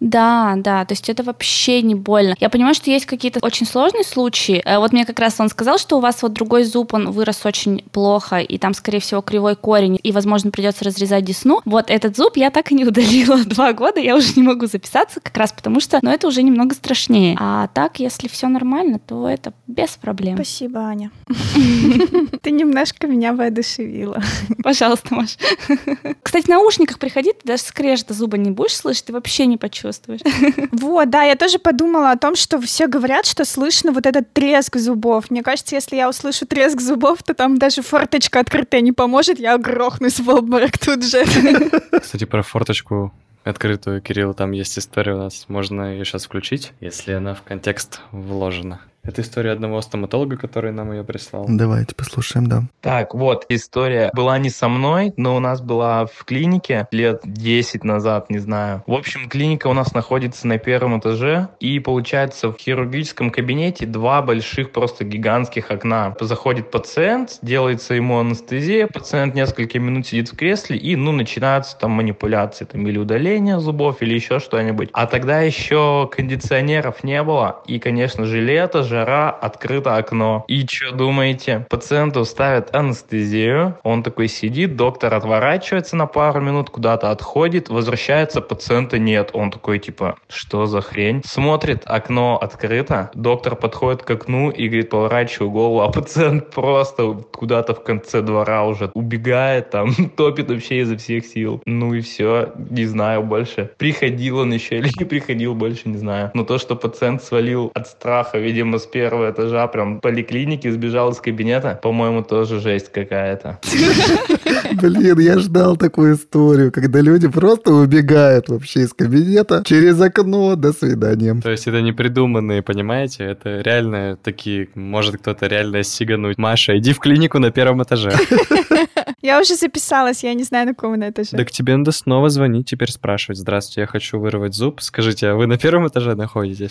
[0.00, 2.34] Да, да, то есть это вообще не больно.
[2.38, 4.62] Я понимаю, что есть какие-то очень сложные случаи.
[4.64, 7.44] Э, Вот мне как раз он сказал, что у вас вот другой зуб, он вырос
[7.44, 11.60] очень плохо, и там, скорее всего, кривой корень, и, возможно, придется разрезать десну.
[11.64, 15.20] Вот этот зуб я так и не удалила два года, я уже не могу записаться,
[15.20, 17.36] как раз потому что, ну, это уже немного страшнее.
[17.40, 20.36] А так, если все нормально, то это без проблем.
[20.36, 21.10] Спасибо, Аня.
[22.42, 24.22] Ты немножко меня воодушевила.
[24.62, 25.36] Пожалуйста, Маш.
[26.22, 29.87] Кстати, в наушниках приходи, ты даже скрежета зуба не будешь слышать, ты вообще не почувствуешь.
[30.72, 34.76] Вот, да, я тоже подумала о том, что все говорят, что слышно вот этот треск
[34.76, 35.30] зубов.
[35.30, 39.58] Мне кажется, если я услышу треск зубов, то там даже форточка открытая не поможет, я
[39.58, 41.24] грохнусь в обморок тут же.
[42.00, 43.12] Кстати, про форточку
[43.44, 45.46] открытую, Кирилл, там есть история у нас.
[45.48, 48.80] Можно ее сейчас включить, если она в контекст вложена.
[49.02, 51.46] Это история одного стоматолога, который нам ее прислал.
[51.48, 52.64] Давайте послушаем, да.
[52.82, 57.84] Так, вот, история была не со мной, но у нас была в клинике лет 10
[57.84, 58.82] назад, не знаю.
[58.86, 64.20] В общем, клиника у нас находится на первом этаже, и получается в хирургическом кабинете два
[64.20, 66.14] больших просто гигантских окна.
[66.20, 71.92] Заходит пациент, делается ему анестезия, пациент несколько минут сидит в кресле, и, ну, начинаются там
[71.92, 74.90] манипуляции, там, или удаление зубов, или еще что-нибудь.
[74.92, 80.44] А тогда еще кондиционеров не было, и, конечно же, лето, жара, открыто окно.
[80.48, 81.66] И что думаете?
[81.70, 88.98] Пациенту ставят анестезию, он такой сидит, доктор отворачивается на пару минут, куда-то отходит, возвращается, пациента
[88.98, 89.30] нет.
[89.32, 91.22] Он такой, типа, что за хрень?
[91.24, 97.74] Смотрит, окно открыто, доктор подходит к окну и говорит, поворачиваю голову, а пациент просто куда-то
[97.74, 101.62] в конце двора уже убегает, там, топит вообще изо всех сил.
[101.66, 103.70] Ну и все, не знаю больше.
[103.76, 106.30] Приходил он еще или не приходил, больше не знаю.
[106.34, 111.20] Но то, что пациент свалил от страха, видимо, с первого этажа прям поликлиники, сбежал из
[111.20, 113.58] кабинета, по-моему, тоже жесть какая-то.
[114.82, 120.56] Блин, я ждал такую историю, когда люди просто убегают вообще из кабинета через окно.
[120.56, 121.34] До свидания.
[121.40, 123.24] То есть это не придуманные, понимаете?
[123.24, 126.38] Это реально такие, может кто-то реально сигануть.
[126.38, 128.12] Маша, иди в клинику на первом этаже.
[129.20, 131.36] Я уже записалась, я не знаю, на каком на этаже.
[131.36, 133.38] Да к тебе надо снова звонить, теперь спрашивать.
[133.38, 134.80] Здравствуйте, я хочу вырвать зуб.
[134.80, 136.70] Скажите, а вы на первом этаже находитесь?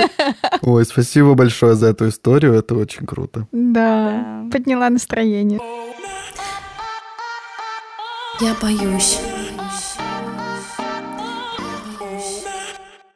[0.62, 3.46] Ой, спасибо большое за эту историю, это очень круто.
[3.52, 5.60] Да, подняла настроение.
[8.40, 9.20] Я боюсь.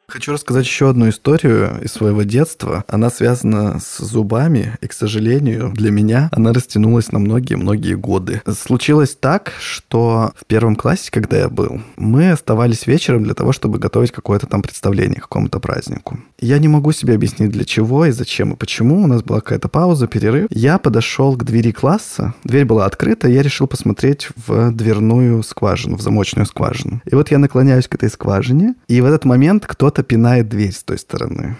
[0.09, 2.83] Хочу рассказать еще одну историю из своего детства.
[2.87, 8.41] Она связана с зубами, и, к сожалению, для меня она растянулась на многие-многие годы.
[8.51, 13.77] Случилось так, что в первом классе, когда я был, мы оставались вечером для того, чтобы
[13.77, 16.19] готовить какое-то там представление, какому-то празднику.
[16.41, 19.03] Я не могу себе объяснить, для чего и зачем и почему.
[19.03, 20.47] У нас была какая-то пауза, перерыв.
[20.49, 22.33] Я подошел к двери класса.
[22.43, 27.01] Дверь была открыта, и я решил посмотреть в дверную скважину, в замочную скважину.
[27.05, 30.83] И вот я наклоняюсь к этой скважине, и в этот момент кто-то пинает дверь с
[30.83, 31.57] той стороны.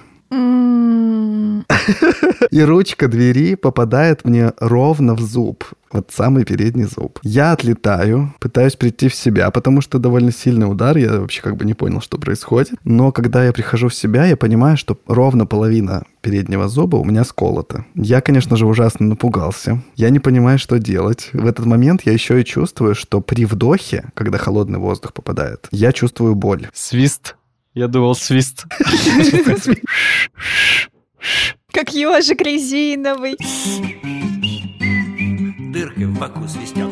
[2.52, 5.66] И ручка двери попадает мне ровно в зуб.
[5.92, 7.20] Вот самый передний зуб.
[7.24, 11.66] Я отлетаю, пытаюсь прийти в себя, потому что довольно сильный удар, я вообще как бы
[11.66, 12.74] не понял, что происходит.
[12.84, 17.24] Но когда я прихожу в себя, я понимаю, что ровно половина переднего зуба у меня
[17.24, 17.86] сколота.
[17.96, 19.82] Я, конечно же, ужасно напугался.
[19.96, 21.30] Я не понимаю, что делать.
[21.34, 25.92] В этот момент я еще и чувствую, что при вдохе, когда холодный воздух попадает, я
[25.92, 26.68] чувствую боль.
[26.74, 27.36] Свист.
[27.74, 28.66] Я думал, свист.
[31.72, 33.38] Как ежик резиновый.
[35.72, 36.92] Дыркой в боку свистел.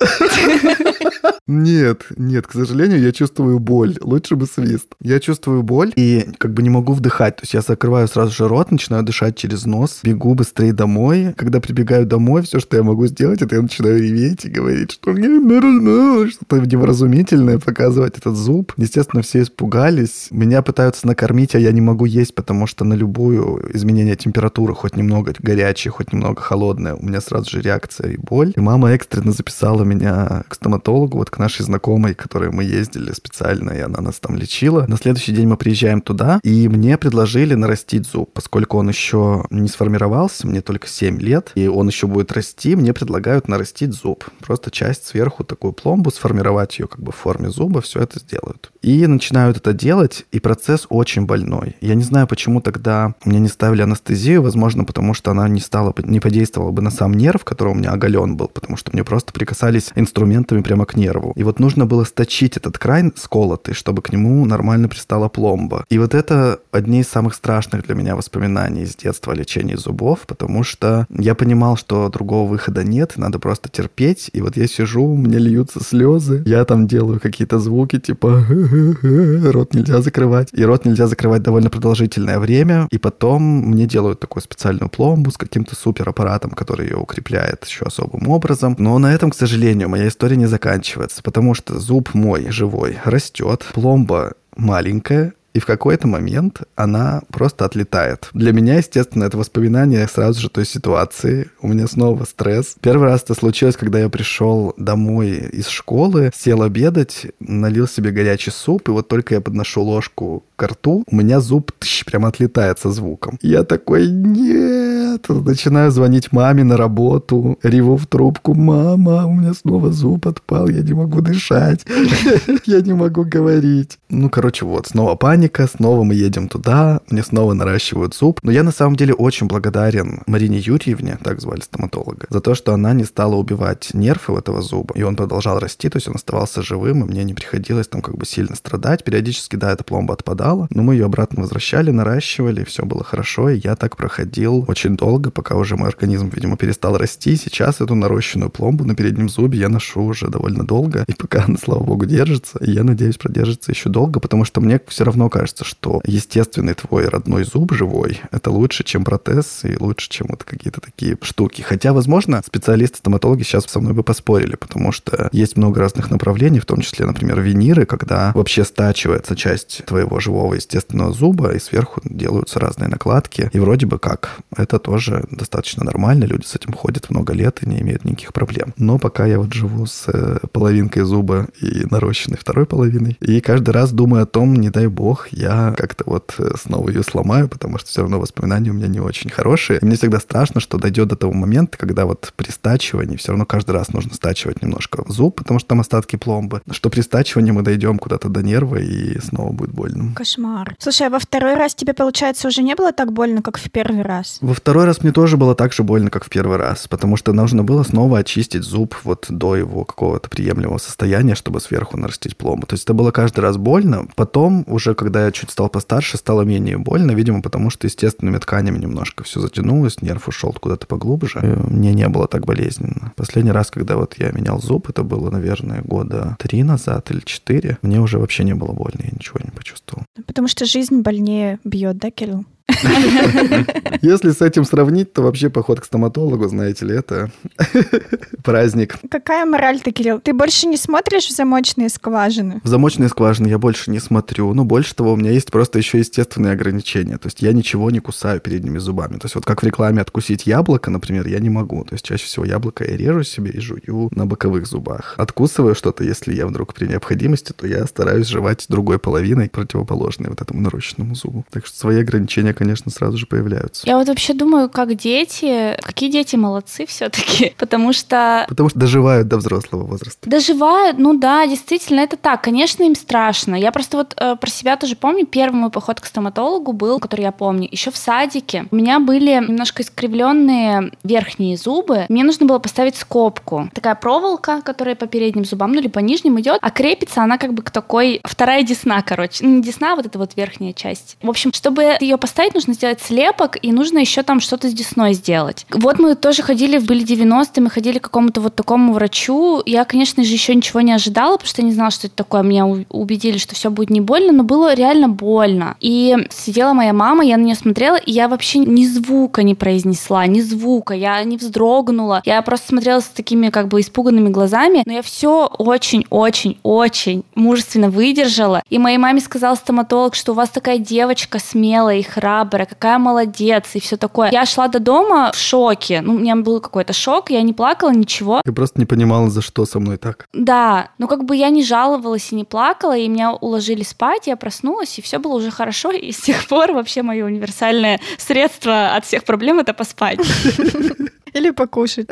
[1.48, 3.96] Нет, нет, к сожалению, я чувствую боль.
[4.02, 4.88] Лучше бы свист.
[5.02, 7.38] Я чувствую боль и как бы не могу вдыхать.
[7.38, 11.34] То есть я закрываю сразу же рот, начинаю дышать через нос, бегу быстрее домой.
[11.38, 15.12] Когда прибегаю домой, все, что я могу сделать, это я начинаю реветь и говорить, что
[15.12, 18.74] мне нужно что-то невразумительное, показывать этот зуб.
[18.76, 20.28] Естественно, все испугались.
[20.32, 24.98] Меня пытаются накормить, а я не могу есть, потому что на любую изменение температуры, хоть
[24.98, 28.52] немного горячее, хоть немного холодное, у меня сразу же реакция и боль.
[28.56, 33.12] И мама экстренно записала меня к стоматологу, вот к нашей знакомой, к которой мы ездили
[33.12, 34.86] специально, и она нас там лечила.
[34.88, 39.68] На следующий день мы приезжаем туда, и мне предложили нарастить зуб, поскольку он еще не
[39.68, 44.26] сформировался, мне только 7 лет, и он еще будет расти, мне предлагают нарастить зуб.
[44.40, 48.72] Просто часть сверху, такую пломбу, сформировать ее как бы в форме зуба, все это сделают.
[48.82, 51.76] И начинают это делать, и процесс очень больной.
[51.82, 55.94] Я не знаю, почему тогда мне не ставили анестезию, возможно, потому что она не стала,
[56.04, 59.34] не подействовала бы на сам нерв, который у меня оголен был, потому что мне просто
[59.34, 61.32] прикасались инструментами прямо к нерву.
[61.36, 65.86] И вот нужно было сточить этот край сколотый, чтобы к нему нормально пристала пломба.
[65.90, 70.22] И вот это одни из самых страшных для меня воспоминаний из детства о лечении зубов,
[70.26, 74.32] потому что я понимал, что другого выхода нет, надо просто терпеть.
[74.34, 78.44] И вот я сижу, меня льются слезы, я там делаю какие-то звуки, типа
[79.52, 80.50] рот нельзя закрывать.
[80.54, 82.88] И рот нельзя закрывать довольно продолжительное время.
[82.90, 88.28] И потом мне делают такую специальную пломбу с каким-то супераппаратом, который ее укрепляет еще особым
[88.30, 88.47] образом.
[88.78, 93.66] Но на этом, к сожалению, моя история не заканчивается, потому что зуб мой живой растет,
[93.74, 98.30] пломба маленькая, и в какой-то момент она просто отлетает.
[98.34, 101.50] Для меня, естественно, это воспоминание сразу же той ситуации.
[101.60, 102.76] У меня снова стресс.
[102.80, 108.52] Первый раз это случилось, когда я пришел домой из школы, сел обедать, налил себе горячий
[108.52, 112.78] суп, и вот только я подношу ложку к рту, у меня зуб тыщ, прям отлетает
[112.78, 113.40] со звуком.
[113.42, 114.77] Я такой, нет,
[115.18, 115.46] нет.
[115.46, 118.54] Начинаю звонить маме на работу, реву в трубку.
[118.54, 121.86] Мама, у меня снова зуб отпал, я не могу дышать,
[122.66, 123.98] я не могу говорить.
[124.10, 128.40] Ну, короче, вот, снова паника, снова мы едем туда, мне снова наращивают зуб.
[128.44, 132.74] Но я на самом деле очень благодарен Марине Юрьевне, так звали стоматолога, за то, что
[132.74, 136.16] она не стала убивать нервы у этого зуба, и он продолжал расти, то есть он
[136.16, 139.04] оставался живым, и мне не приходилось там как бы сильно страдать.
[139.04, 143.60] Периодически, да, эта пломба отпадала, но мы ее обратно возвращали, наращивали, все было хорошо, и
[143.60, 147.36] я так проходил очень долго, пока уже мой организм, видимо, перестал расти.
[147.36, 151.58] Сейчас эту нарощенную пломбу на переднем зубе я ношу уже довольно долго, и пока она,
[151.58, 156.02] слава богу, держится, я надеюсь, продержится еще долго, потому что мне все равно кажется, что
[156.06, 161.18] естественный твой родной зуб живой, это лучше, чем протез, и лучше, чем вот какие-то такие
[161.22, 161.62] штуки.
[161.62, 166.66] Хотя, возможно, специалисты-стоматологи сейчас со мной бы поспорили, потому что есть много разных направлений, в
[166.66, 172.60] том числе, например, виниры, когда вообще стачивается часть твоего живого естественного зуба, и сверху делаются
[172.60, 173.50] разные накладки.
[173.54, 174.97] И вроде бы как, это тоже
[175.32, 178.74] достаточно нормально, люди с этим ходят много лет и не имеют никаких проблем.
[178.78, 183.72] Но пока я вот живу с э, половинкой зуба и нарощенной второй половиной, и каждый
[183.72, 187.78] раз думаю о том, не дай бог, я как-то вот э, снова ее сломаю, потому
[187.78, 189.80] что все равно воспоминания у меня не очень хорошие.
[189.80, 193.46] И мне всегда страшно, что дойдет до того момента, когда вот при стачивании все равно
[193.46, 197.62] каждый раз нужно стачивать немножко зуб, потому что там остатки пломбы, что при стачивании мы
[197.62, 200.14] дойдем куда-то до нерва и снова будет больно.
[200.16, 200.76] Кошмар.
[200.80, 204.02] Слушай, а во второй раз тебе, получается, уже не было так больно, как в первый
[204.02, 204.38] раз?
[204.42, 207.34] Во второй раз мне тоже было так же больно, как в первый раз, потому что
[207.34, 212.68] нужно было снова очистить зуб вот до его какого-то приемлемого состояния, чтобы сверху нарастить пломбу.
[212.68, 214.08] То есть это было каждый раз больно.
[214.16, 218.78] Потом, уже когда я чуть стал постарше, стало менее больно, видимо, потому что естественными тканями
[218.78, 221.40] немножко все затянулось, нерв ушел куда-то поглубже.
[221.42, 223.14] И мне не было так болезненно.
[223.16, 227.78] Последний раз, когда вот я менял зуб, это было, наверное, года три назад или четыре,
[227.82, 230.04] мне уже вообще не было больно, я ничего не почувствовал.
[230.26, 232.46] Потому что жизнь больнее бьет, да, Кирилл?
[234.02, 237.32] Если с этим сравнить, то вообще поход к стоматологу, знаете ли, это
[238.44, 238.96] праздник.
[239.10, 240.20] Какая мораль-то, Кирилл?
[240.20, 242.62] Ты больше не смотришь в замочные скважины?
[242.64, 244.54] В замочные скважины я больше не смотрю.
[244.54, 247.18] Ну, больше того, у меня есть просто еще естественные ограничения.
[247.18, 249.18] То есть я ничего не кусаю передними зубами.
[249.18, 251.84] То есть вот как в рекламе откусить яблоко, например, я не могу.
[251.84, 255.16] То есть чаще всего яблоко я режу себе и жую на боковых зубах.
[255.18, 260.42] Откусываю что-то, если я вдруг при необходимости, то я стараюсь жевать другой половиной, противоположной вот
[260.42, 261.46] этому нарощенному зубу.
[261.52, 263.88] Так что свои ограничения, конечно, сразу же появляются.
[263.88, 268.46] Я вот вообще думаю, как дети, какие дети молодцы все-таки, потому что...
[268.50, 270.30] Потому что доживают до взрослого возраста.
[270.30, 272.44] Доживают, ну да, действительно, это так.
[272.44, 273.56] Конечно, им страшно.
[273.56, 277.22] Я просто вот э, про себя тоже помню, первый мой поход к стоматологу был, который
[277.22, 278.66] я помню, еще в садике.
[278.72, 282.06] У меня были немножко искривленные верхние зубы.
[282.10, 283.70] Мне нужно было поставить скобку.
[283.74, 287.54] Такая проволока, которая по передним зубам, ну или по нижним идет, а крепится она как
[287.54, 289.46] бы к такой вторая десна, короче.
[289.46, 291.18] Ну, не десна, а вот эта вот верхняя часть.
[291.22, 295.14] В общем, чтобы ее поставить, нужно сделать слепок, и нужно еще там что-то с десной
[295.14, 295.68] сделать.
[295.70, 299.62] Вот мы тоже ходили, были 90-е, мы ходили к какому-то вот такому врачу.
[299.66, 302.42] Я, конечно же, еще ничего не ожидала, потому что я не знала, что это такое.
[302.42, 305.76] Меня убедили, что все будет не больно, но было реально больно.
[305.82, 310.26] И сидела моя мама, я на нее смотрела, и я вообще ни звука не произнесла,
[310.26, 312.24] ни звука, я не вздрогнула.
[312.26, 318.64] Я просто смотрела с такими как бы испуганными глазами, но я все очень-очень-очень мужественно выдержала.
[318.70, 323.66] И моей маме сказал стоматолог, что у вас такая девочка смелая и храбрая, какая молодец
[323.74, 324.32] и все такое.
[324.32, 326.02] Я шла до дома в шоке.
[326.02, 328.42] Ну, у меня был какой-то шок, я не плакала, ничего.
[328.44, 330.28] Ты просто не понимала, за что со мной так.
[330.34, 334.36] Да, но как бы я не жаловалась и не плакала, и меня уложили спать, я
[334.36, 339.06] проснулась, и все было уже хорошо, и с тех пор вообще мое универсальное средство от
[339.06, 340.20] всех проблем— это поспать.
[341.34, 342.08] Или покушать.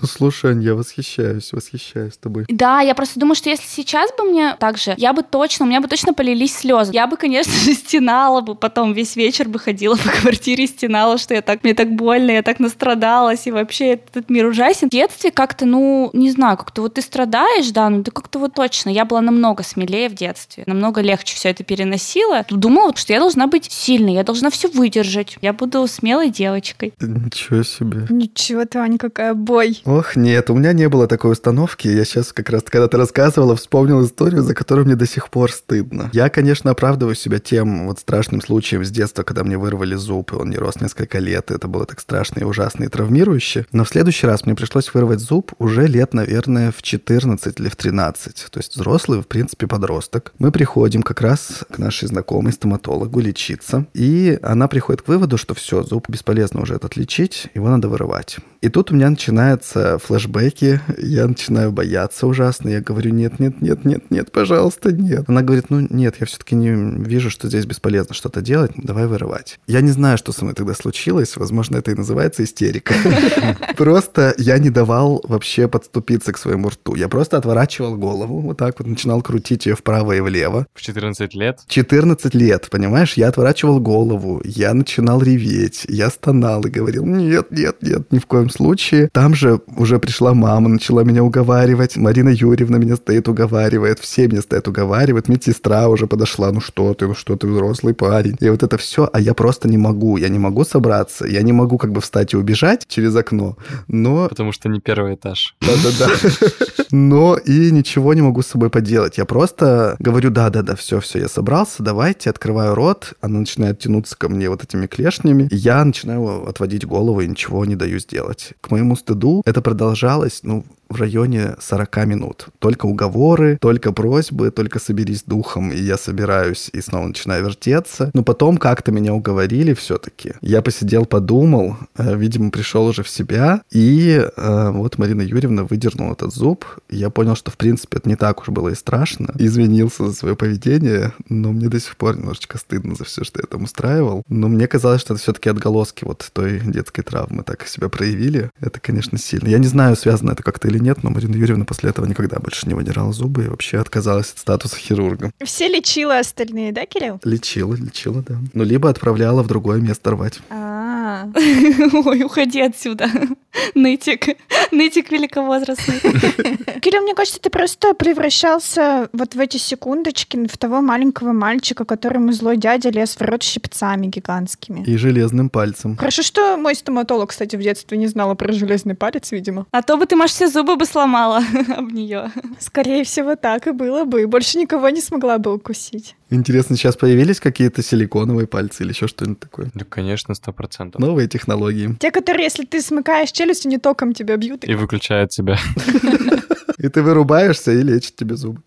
[0.00, 2.44] Ну, слушай, Ань, я восхищаюсь, восхищаюсь тобой.
[2.48, 5.68] Да, я просто думаю, что если сейчас бы мне так же, я бы точно, у
[5.68, 6.92] меня бы точно полились слезы.
[6.92, 11.34] Я бы, конечно же, стенала бы потом, весь вечер бы ходила по квартире, стенала, что
[11.34, 14.88] я так, мне так больно, я так настрадалась, и вообще этот мир ужасен.
[14.88, 18.54] В детстве как-то, ну, не знаю, как-то вот ты страдаешь, да, ну, ты как-то вот
[18.54, 18.90] точно.
[18.90, 22.44] Я была намного смелее в детстве, намного легче все это переносила.
[22.48, 25.36] Думала, что я должна быть сильной, я должна все выдержать.
[25.40, 26.92] Я буду смелой девочкой.
[27.00, 28.06] Ничего себе.
[28.28, 29.80] Ничего ты, Аня, какая бой.
[29.84, 31.88] Ох, нет, у меня не было такой установки.
[31.88, 35.50] Я сейчас как раз, когда ты рассказывала, вспомнил историю, за которую мне до сих пор
[35.50, 36.10] стыдно.
[36.12, 40.36] Я, конечно, оправдываю себя тем вот страшным случаем с детства, когда мне вырвали зуб, и
[40.36, 41.50] он не рос несколько лет.
[41.50, 43.66] Это было так страшно и ужасно и травмирующе.
[43.72, 47.76] Но в следующий раз мне пришлось вырвать зуб уже лет, наверное, в 14 или в
[47.76, 48.46] 13.
[48.50, 50.32] То есть взрослый, в принципе, подросток.
[50.38, 55.54] Мы приходим как раз к нашей знакомой стоматологу лечиться, и она приходит к выводу, что
[55.54, 58.36] все, зуб бесполезно уже этот лечить, его надо вырывать вырывать.
[58.60, 63.84] И тут у меня начинаются флешбеки, я начинаю бояться ужасно, я говорю, нет, нет, нет,
[63.84, 65.24] нет, нет, пожалуйста, нет.
[65.28, 66.70] Она говорит, ну нет, я все-таки не
[67.04, 69.60] вижу, что здесь бесполезно что-то делать, давай вырывать.
[69.68, 72.94] Я не знаю, что со мной тогда случилось, возможно, это и называется истерика.
[73.76, 76.96] Просто я не давал вообще подступиться к своему рту.
[76.96, 80.66] Я просто отворачивал голову, вот так вот, начинал крутить ее вправо и влево.
[80.74, 81.60] В 14 лет?
[81.68, 83.14] 14 лет, понимаешь?
[83.14, 88.26] Я отворачивал голову, я начинал реветь, я стонал и говорил, нет, нет, нет, ни в
[88.26, 89.08] коем случае.
[89.12, 91.96] Там же уже пришла мама, начала меня уговаривать.
[91.96, 95.28] Марина Юрьевна меня стоит уговаривает, все меня стоят уговаривают.
[95.28, 98.36] Медсестра уже подошла, ну что ты, ну что ты, взрослый парень.
[98.40, 101.52] И вот это все, а я просто не могу, я не могу собраться, я не
[101.52, 103.56] могу как бы встать и убежать через окно,
[103.88, 104.28] но...
[104.28, 105.56] Потому что не первый этаж.
[105.60, 106.86] Да-да-да.
[106.90, 109.18] Но и ничего не могу с собой поделать.
[109.18, 114.28] Я просто говорю, да-да-да, все, все, я собрался, давайте, открываю рот, она начинает тянуться ко
[114.28, 118.54] мне вот этими клешнями, я начинаю отводить голову и ничего не даю сделать.
[118.60, 122.48] К моему стыду это продолжалось, ну, в районе 40 минут.
[122.58, 128.10] Только уговоры, только просьбы, только соберись духом, и я собираюсь и снова начинаю вертеться.
[128.14, 130.32] Но потом как-то меня уговорили все-таки.
[130.40, 136.12] Я посидел, подумал, э, видимо, пришел уже в себя, и э, вот Марина Юрьевна выдернула
[136.12, 136.64] этот зуб.
[136.88, 139.34] Я понял, что, в принципе, это не так уж было и страшно.
[139.38, 143.46] Извинился за свое поведение, но мне до сих пор немножечко стыдно за все, что я
[143.46, 144.22] там устраивал.
[144.28, 148.50] Но мне казалось, что это все-таки отголоски вот той детской травмы так себя проявили.
[148.60, 149.48] Это, конечно, сильно.
[149.48, 152.38] Я не знаю, связано это как-то или или нет, но Марина Юрьевна после этого никогда
[152.38, 155.32] больше не выдирала зубы и вообще отказалась от статуса хирурга.
[155.44, 157.20] Все лечила остальные, да, Кирилл?
[157.24, 158.36] Лечила, лечила, да.
[158.54, 160.40] Ну, либо отправляла в другое место рвать.
[160.50, 161.28] А,
[162.04, 163.08] Ой, уходи отсюда.
[163.74, 164.36] Нытик.
[164.70, 166.00] Нытик великовозрастный.
[166.80, 172.32] Кирилл, мне кажется, ты просто превращался вот в эти секундочки в того маленького мальчика, которому
[172.32, 174.84] злой дядя лез в рот щипцами гигантскими.
[174.84, 175.96] И железным пальцем.
[175.96, 179.66] Хорошо, что мой стоматолог, кстати, в детстве не знала про железный палец, видимо.
[179.70, 181.42] А то бы ты, Маш, все зубы бы сломала
[181.76, 182.30] об нее.
[182.58, 184.22] Скорее всего, так и было бы.
[184.22, 186.16] И больше никого не смогла бы укусить.
[186.30, 189.70] Интересно, сейчас появились какие-то силиконовые пальцы или еще что-нибудь такое?
[189.74, 191.00] Да, конечно, сто процентов.
[191.00, 191.96] Новые технологии.
[191.98, 194.64] Те, которые, если ты смыкаешь челюсть, они током тебя бьют.
[194.64, 195.58] И выключают тебя.
[196.78, 198.62] И ты вырубаешься и лечит тебе зубы.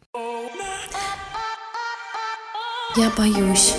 [2.97, 3.74] Я боюсь.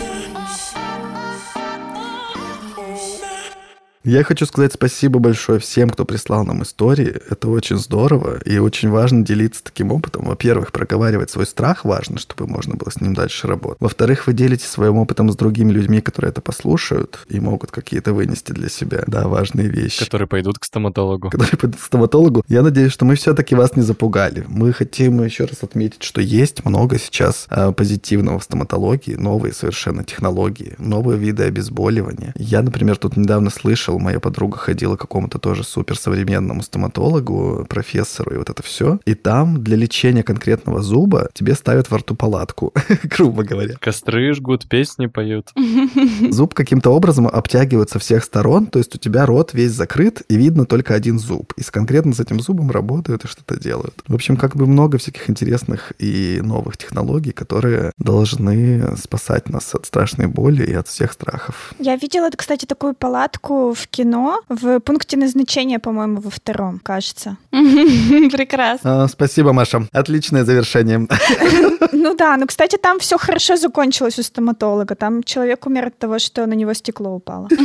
[4.04, 7.20] Я хочу сказать спасибо большое всем, кто прислал нам истории.
[7.30, 10.24] Это очень здорово и очень важно делиться таким опытом.
[10.24, 13.80] Во-первых, проговаривать свой страх важно, чтобы можно было с ним дальше работать.
[13.80, 18.50] Во-вторых, вы делитесь своим опытом с другими людьми, которые это послушают и могут какие-то вынести
[18.50, 20.00] для себя, да, важные вещи.
[20.04, 21.30] Которые пойдут к стоматологу.
[21.30, 22.44] Которые пойдут к стоматологу.
[22.48, 24.44] Я надеюсь, что мы все-таки вас не запугали.
[24.48, 30.02] Мы хотим еще раз отметить, что есть много сейчас э, позитивного в стоматологии, новые совершенно
[30.02, 32.32] технологии, новые виды обезболивания.
[32.36, 38.38] Я, например, тут недавно слышал, моя подруга ходила к какому-то тоже суперсовременному стоматологу, профессору и
[38.38, 38.98] вот это все.
[39.04, 42.72] И там для лечения конкретного зуба тебе ставят во рту палатку,
[43.04, 43.74] грубо говоря.
[43.80, 45.50] Костры жгут, песни поют.
[46.30, 50.36] Зуб каким-то образом обтягивают со всех сторон, то есть у тебя рот весь закрыт, и
[50.36, 51.52] видно только один зуб.
[51.56, 54.02] И с конкретно с этим зубом работают и что-то делают.
[54.06, 59.86] В общем, как бы много всяких интересных и новых технологий, которые должны спасать нас от
[59.86, 61.74] страшной боли и от всех страхов.
[61.78, 67.36] Я видела, кстати, такую палатку в кино в пункте назначения, по-моему, во втором, кажется.
[67.50, 69.04] Прекрасно.
[69.04, 69.86] А, спасибо, Маша.
[69.92, 71.06] Отличное завершение.
[71.92, 74.94] Ну да, ну, кстати, там все хорошо закончилось у стоматолога.
[74.94, 77.48] Там человек умер от того, что на него стекло упало.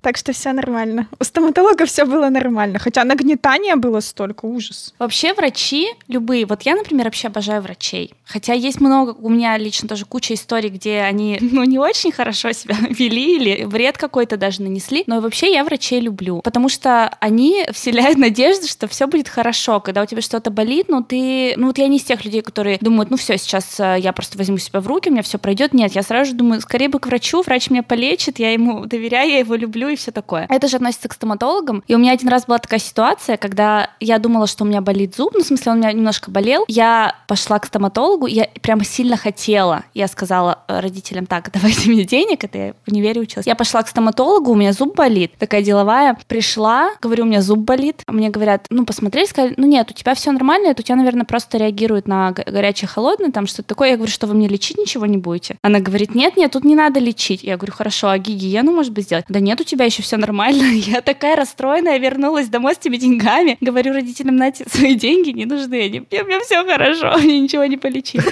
[0.00, 1.08] Так что все нормально.
[1.20, 2.78] У стоматолога все было нормально.
[2.78, 4.94] Хотя нагнетания было столько, ужас.
[4.98, 8.14] Вообще врачи любые, вот я, например, вообще обожаю врачей.
[8.24, 12.52] Хотя есть много, у меня лично тоже куча историй, где они, ну, не очень хорошо
[12.52, 15.04] себя вели или вред какой-то даже нанесли.
[15.08, 19.80] Но вообще я врачей люблю, потому что они вселяют надежду, что все будет хорошо.
[19.80, 22.76] Когда у тебя что-то болит, ну ты, ну вот я не из тех людей, которые
[22.78, 25.72] думают, ну все, сейчас э, я просто возьму себя в руки, у меня все пройдет.
[25.72, 29.30] Нет, я сразу же думаю, скорее бы к врачу, врач меня полечит, я ему доверяю,
[29.30, 30.46] я его люблю и все такое.
[30.50, 31.82] Это же относится к стоматологам.
[31.88, 35.16] И у меня один раз была такая ситуация, когда я думала, что у меня болит
[35.16, 36.66] зуб, ну в смысле он у меня немножко болел.
[36.68, 39.84] Я пошла к стоматологу, я прямо сильно хотела.
[39.94, 43.46] Я сказала родителям, так, давайте мне денег, это я в универе училась.
[43.46, 45.32] Я пошла к стоматологу, у меня зуб болит.
[45.38, 46.18] Такая деловая.
[46.26, 48.02] Пришла, говорю, у меня зуб болит.
[48.08, 51.24] Мне говорят, ну посмотрели, сказали, ну нет, у тебя все нормально, это у тебя, наверное,
[51.24, 53.90] просто реагирует на горячее, холодное, там что-то такое.
[53.90, 55.56] Я говорю, что вы мне лечить ничего не будете?
[55.62, 57.44] Она говорит, нет, нет, тут не надо лечить.
[57.44, 59.24] Я говорю, хорошо, а гигиену, может быть, сделать?
[59.28, 60.62] Да нет, у тебя еще все нормально.
[60.72, 63.56] Я такая расстроенная, вернулась домой с этими деньгами.
[63.60, 65.80] Говорю родителям, знаете, свои деньги не нужны.
[65.84, 68.22] Они, у меня все хорошо, мне ничего не полечить.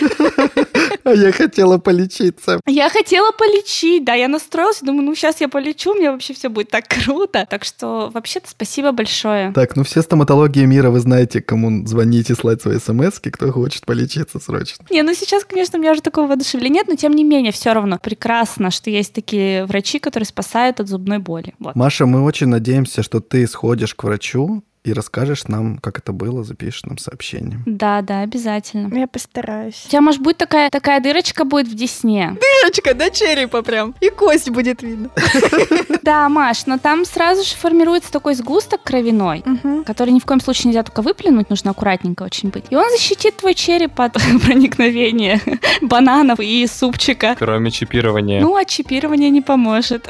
[1.05, 2.61] А я хотела полечиться.
[2.67, 6.49] Я хотела полечить, да, я настроилась, думаю, ну сейчас я полечу, у меня вообще все
[6.57, 7.47] будет так круто.
[7.49, 9.53] Так что вообще-то спасибо большое.
[9.53, 13.85] Так, ну все стоматологии мира вы знаете, кому звонить и слать свои смс кто хочет
[13.85, 14.85] полечиться срочно.
[14.91, 17.73] Не, ну сейчас, конечно, у меня уже такого воодушевления нет, но тем не менее, все
[17.73, 21.55] равно прекрасно, что есть такие врачи, которые спасают от зубной боли.
[21.59, 21.75] Вот.
[21.75, 26.45] Маша, мы очень надеемся, что ты сходишь к врачу, и расскажешь нам, как это было,
[26.45, 27.59] запишешь нам сообщение.
[27.67, 28.97] Да, да, обязательно.
[28.97, 29.83] Я постараюсь.
[29.87, 32.37] У тебя, может, будет такая, такая дырочка будет в десне.
[32.41, 33.97] Дырочка до черепа прям.
[34.01, 35.11] И кость будет видно.
[36.03, 39.43] Да, Маш, но там сразу же формируется такой сгусток кровяной,
[39.85, 42.67] который ни в коем случае нельзя только выплюнуть, нужно аккуратненько очень быть.
[42.71, 44.13] И он защитит твой череп от
[44.45, 45.41] проникновения
[45.83, 47.35] бананов и супчика.
[47.37, 48.41] Кроме чипирования.
[48.41, 50.09] Ну, а чипирование не поможет.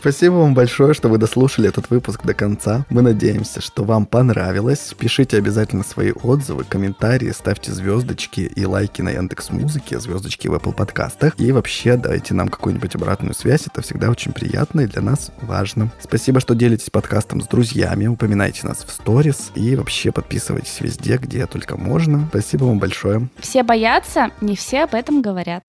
[0.00, 2.84] Спасибо вам большое, что вы дослушали этот выпуск до конца.
[2.90, 4.94] Мы надеемся, что вам понравилось.
[4.98, 10.74] Пишите обязательно свои отзывы, комментарии, ставьте звездочки и лайки на Яндекс Музыке, звездочки в Apple
[10.74, 11.38] подкастах.
[11.38, 13.66] И вообще дайте нам какую-нибудь обратную связь.
[13.66, 15.90] Это всегда очень приятно и для нас важно.
[16.00, 21.46] Спасибо, что делитесь подкастом с друзьями, упоминайте нас в сторис и вообще подписывайтесь везде, где
[21.46, 22.26] только можно.
[22.30, 23.28] Спасибо вам большое.
[23.38, 25.62] Все боятся, не все об этом говорят.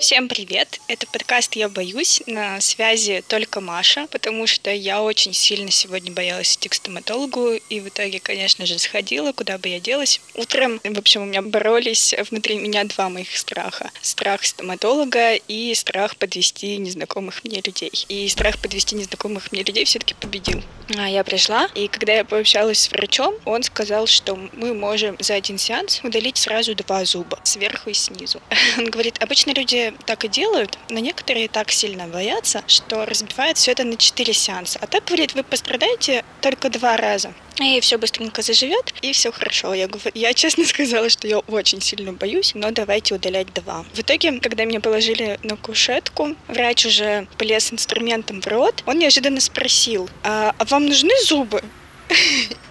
[0.00, 0.80] Всем привет!
[0.88, 2.20] Это подкаст «Я боюсь».
[2.26, 7.80] На связи только Маша, потому что я очень сильно сегодня боялась идти к стоматологу, и
[7.80, 10.20] в итоге, конечно же, сходила, куда бы я делась.
[10.34, 13.90] Утром, в общем, у меня боролись внутри меня два моих страха.
[14.02, 17.92] Страх стоматолога и страх подвести незнакомых мне людей.
[18.08, 20.62] И страх подвести незнакомых мне людей все-таки победил.
[20.96, 25.34] А я пришла, и когда я пообщалась с врачом, он сказал, что мы можем за
[25.34, 28.40] один сеанс удалить сразу два зуба, сверху и снизу.
[28.78, 33.72] Он говорит, обычно люди так и делают, но некоторые так сильно боятся, что разбивают все
[33.72, 34.78] это на 4 сеанса.
[34.82, 37.32] А так, говорит, вы пострадаете только два раза.
[37.60, 39.74] И все быстренько заживет, и все хорошо.
[39.74, 43.84] Я, говорю, я честно сказала, что я очень сильно боюсь, но давайте удалять два.
[43.94, 49.40] В итоге, когда меня положили на кушетку, врач уже полез инструментом в рот, он неожиданно
[49.40, 51.62] спросил, а, а вам нужны зубы?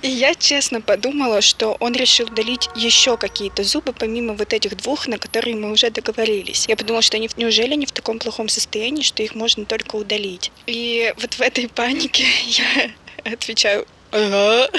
[0.01, 5.07] И я честно подумала, что он решил удалить еще какие-то зубы, помимо вот этих двух,
[5.07, 6.65] на которые мы уже договорились.
[6.67, 10.51] Я подумала, что они неужели они в таком плохом состоянии, что их можно только удалить.
[10.67, 12.91] И вот в этой панике я
[13.34, 14.69] отвечаю, Ага.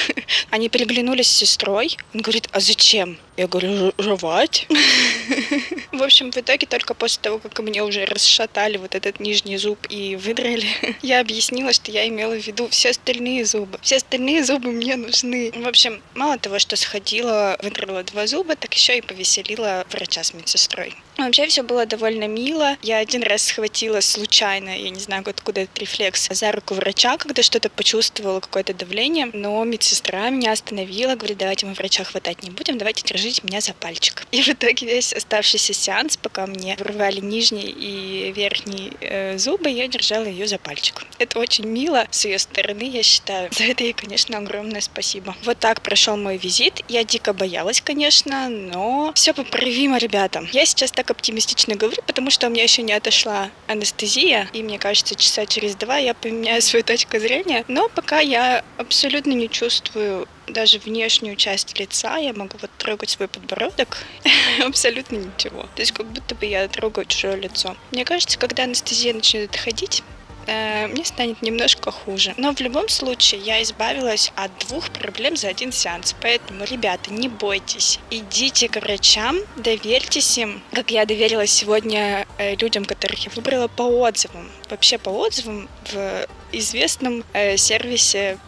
[0.51, 1.97] Они переглянулись с сестрой.
[2.15, 3.19] Он говорит, а зачем?
[3.37, 4.69] Я говорю, жевать.
[5.93, 9.79] В общем, в итоге только после того, как мне уже расшатали вот этот нижний зуб
[9.89, 10.67] и выдрали,
[11.03, 13.79] я объяснила, что я имела в виду все остальные зубы.
[13.83, 15.53] Все остальные зубы мне нужны.
[15.55, 20.35] В общем, мало того, что сходила, выдрала два зуба, так еще и повеселила врача с
[20.35, 20.95] медсестрой.
[21.17, 22.77] Вообще все было довольно мило.
[22.83, 27.43] Я один раз схватила случайно, я не знаю, откуда этот рефлекс, за руку врача, когда
[27.43, 32.79] что-то почувствовала, какое-то давление, но медсестра меня остановила, говорит, давайте мы врача хватать не будем,
[32.79, 34.27] давайте держите меня за пальчик.
[34.33, 39.89] И в итоге весь оставшийся сеанс, пока мне вырвали нижний и верхний э, зубы, я
[39.89, 41.05] держала ее за пальчик.
[41.19, 43.49] Это очень мило с ее стороны, я считаю.
[43.53, 45.35] За это ей, конечно, огромное спасибо.
[45.45, 46.83] Вот так прошел мой визит.
[46.89, 50.47] Я дико боялась, конечно, но все поправимо, ребята.
[50.53, 54.79] Я сейчас так оптимистично говорю, потому что у меня еще не отошла анестезия, и мне
[54.79, 57.65] кажется, часа через два я поменяю свою точку зрения.
[57.69, 63.29] Но пока я абсолютно не чувствую даже внешнюю часть лица, я могу вот трогать свой
[63.29, 63.99] подбородок,
[64.65, 65.63] абсолютно ничего.
[65.75, 67.77] То есть как будто бы я трогаю чужое лицо.
[67.91, 70.03] Мне кажется, когда анестезия начнет отходить,
[70.47, 72.35] э, мне станет немножко хуже.
[72.37, 76.15] Но в любом случае я избавилась от двух проблем за один сеанс.
[76.21, 77.99] Поэтому, ребята, не бойтесь.
[78.11, 83.83] Идите к врачам, доверьтесь им, как я доверилась сегодня э, людям, которых я выбрала по
[83.83, 84.51] отзывам.
[84.71, 88.39] Вообще по отзывам в известном э, сервисе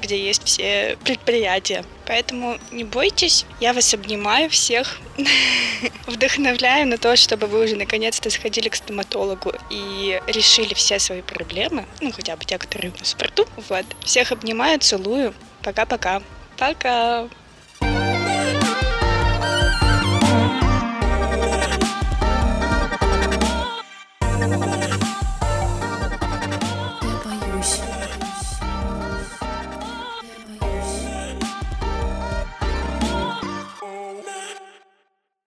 [0.00, 1.84] где есть все предприятия.
[2.06, 4.98] Поэтому не бойтесь, я вас обнимаю всех,
[6.06, 11.84] вдохновляю на то, чтобы вы уже наконец-то сходили к стоматологу и решили все свои проблемы,
[12.00, 13.46] ну хотя бы те, которые у нас в порту.
[13.68, 13.86] Вот.
[14.04, 15.34] Всех обнимаю, целую.
[15.62, 16.22] Пока-пока.
[16.56, 17.22] Пока!
[17.22, 17.30] -пока.
[17.80, 18.26] Пока.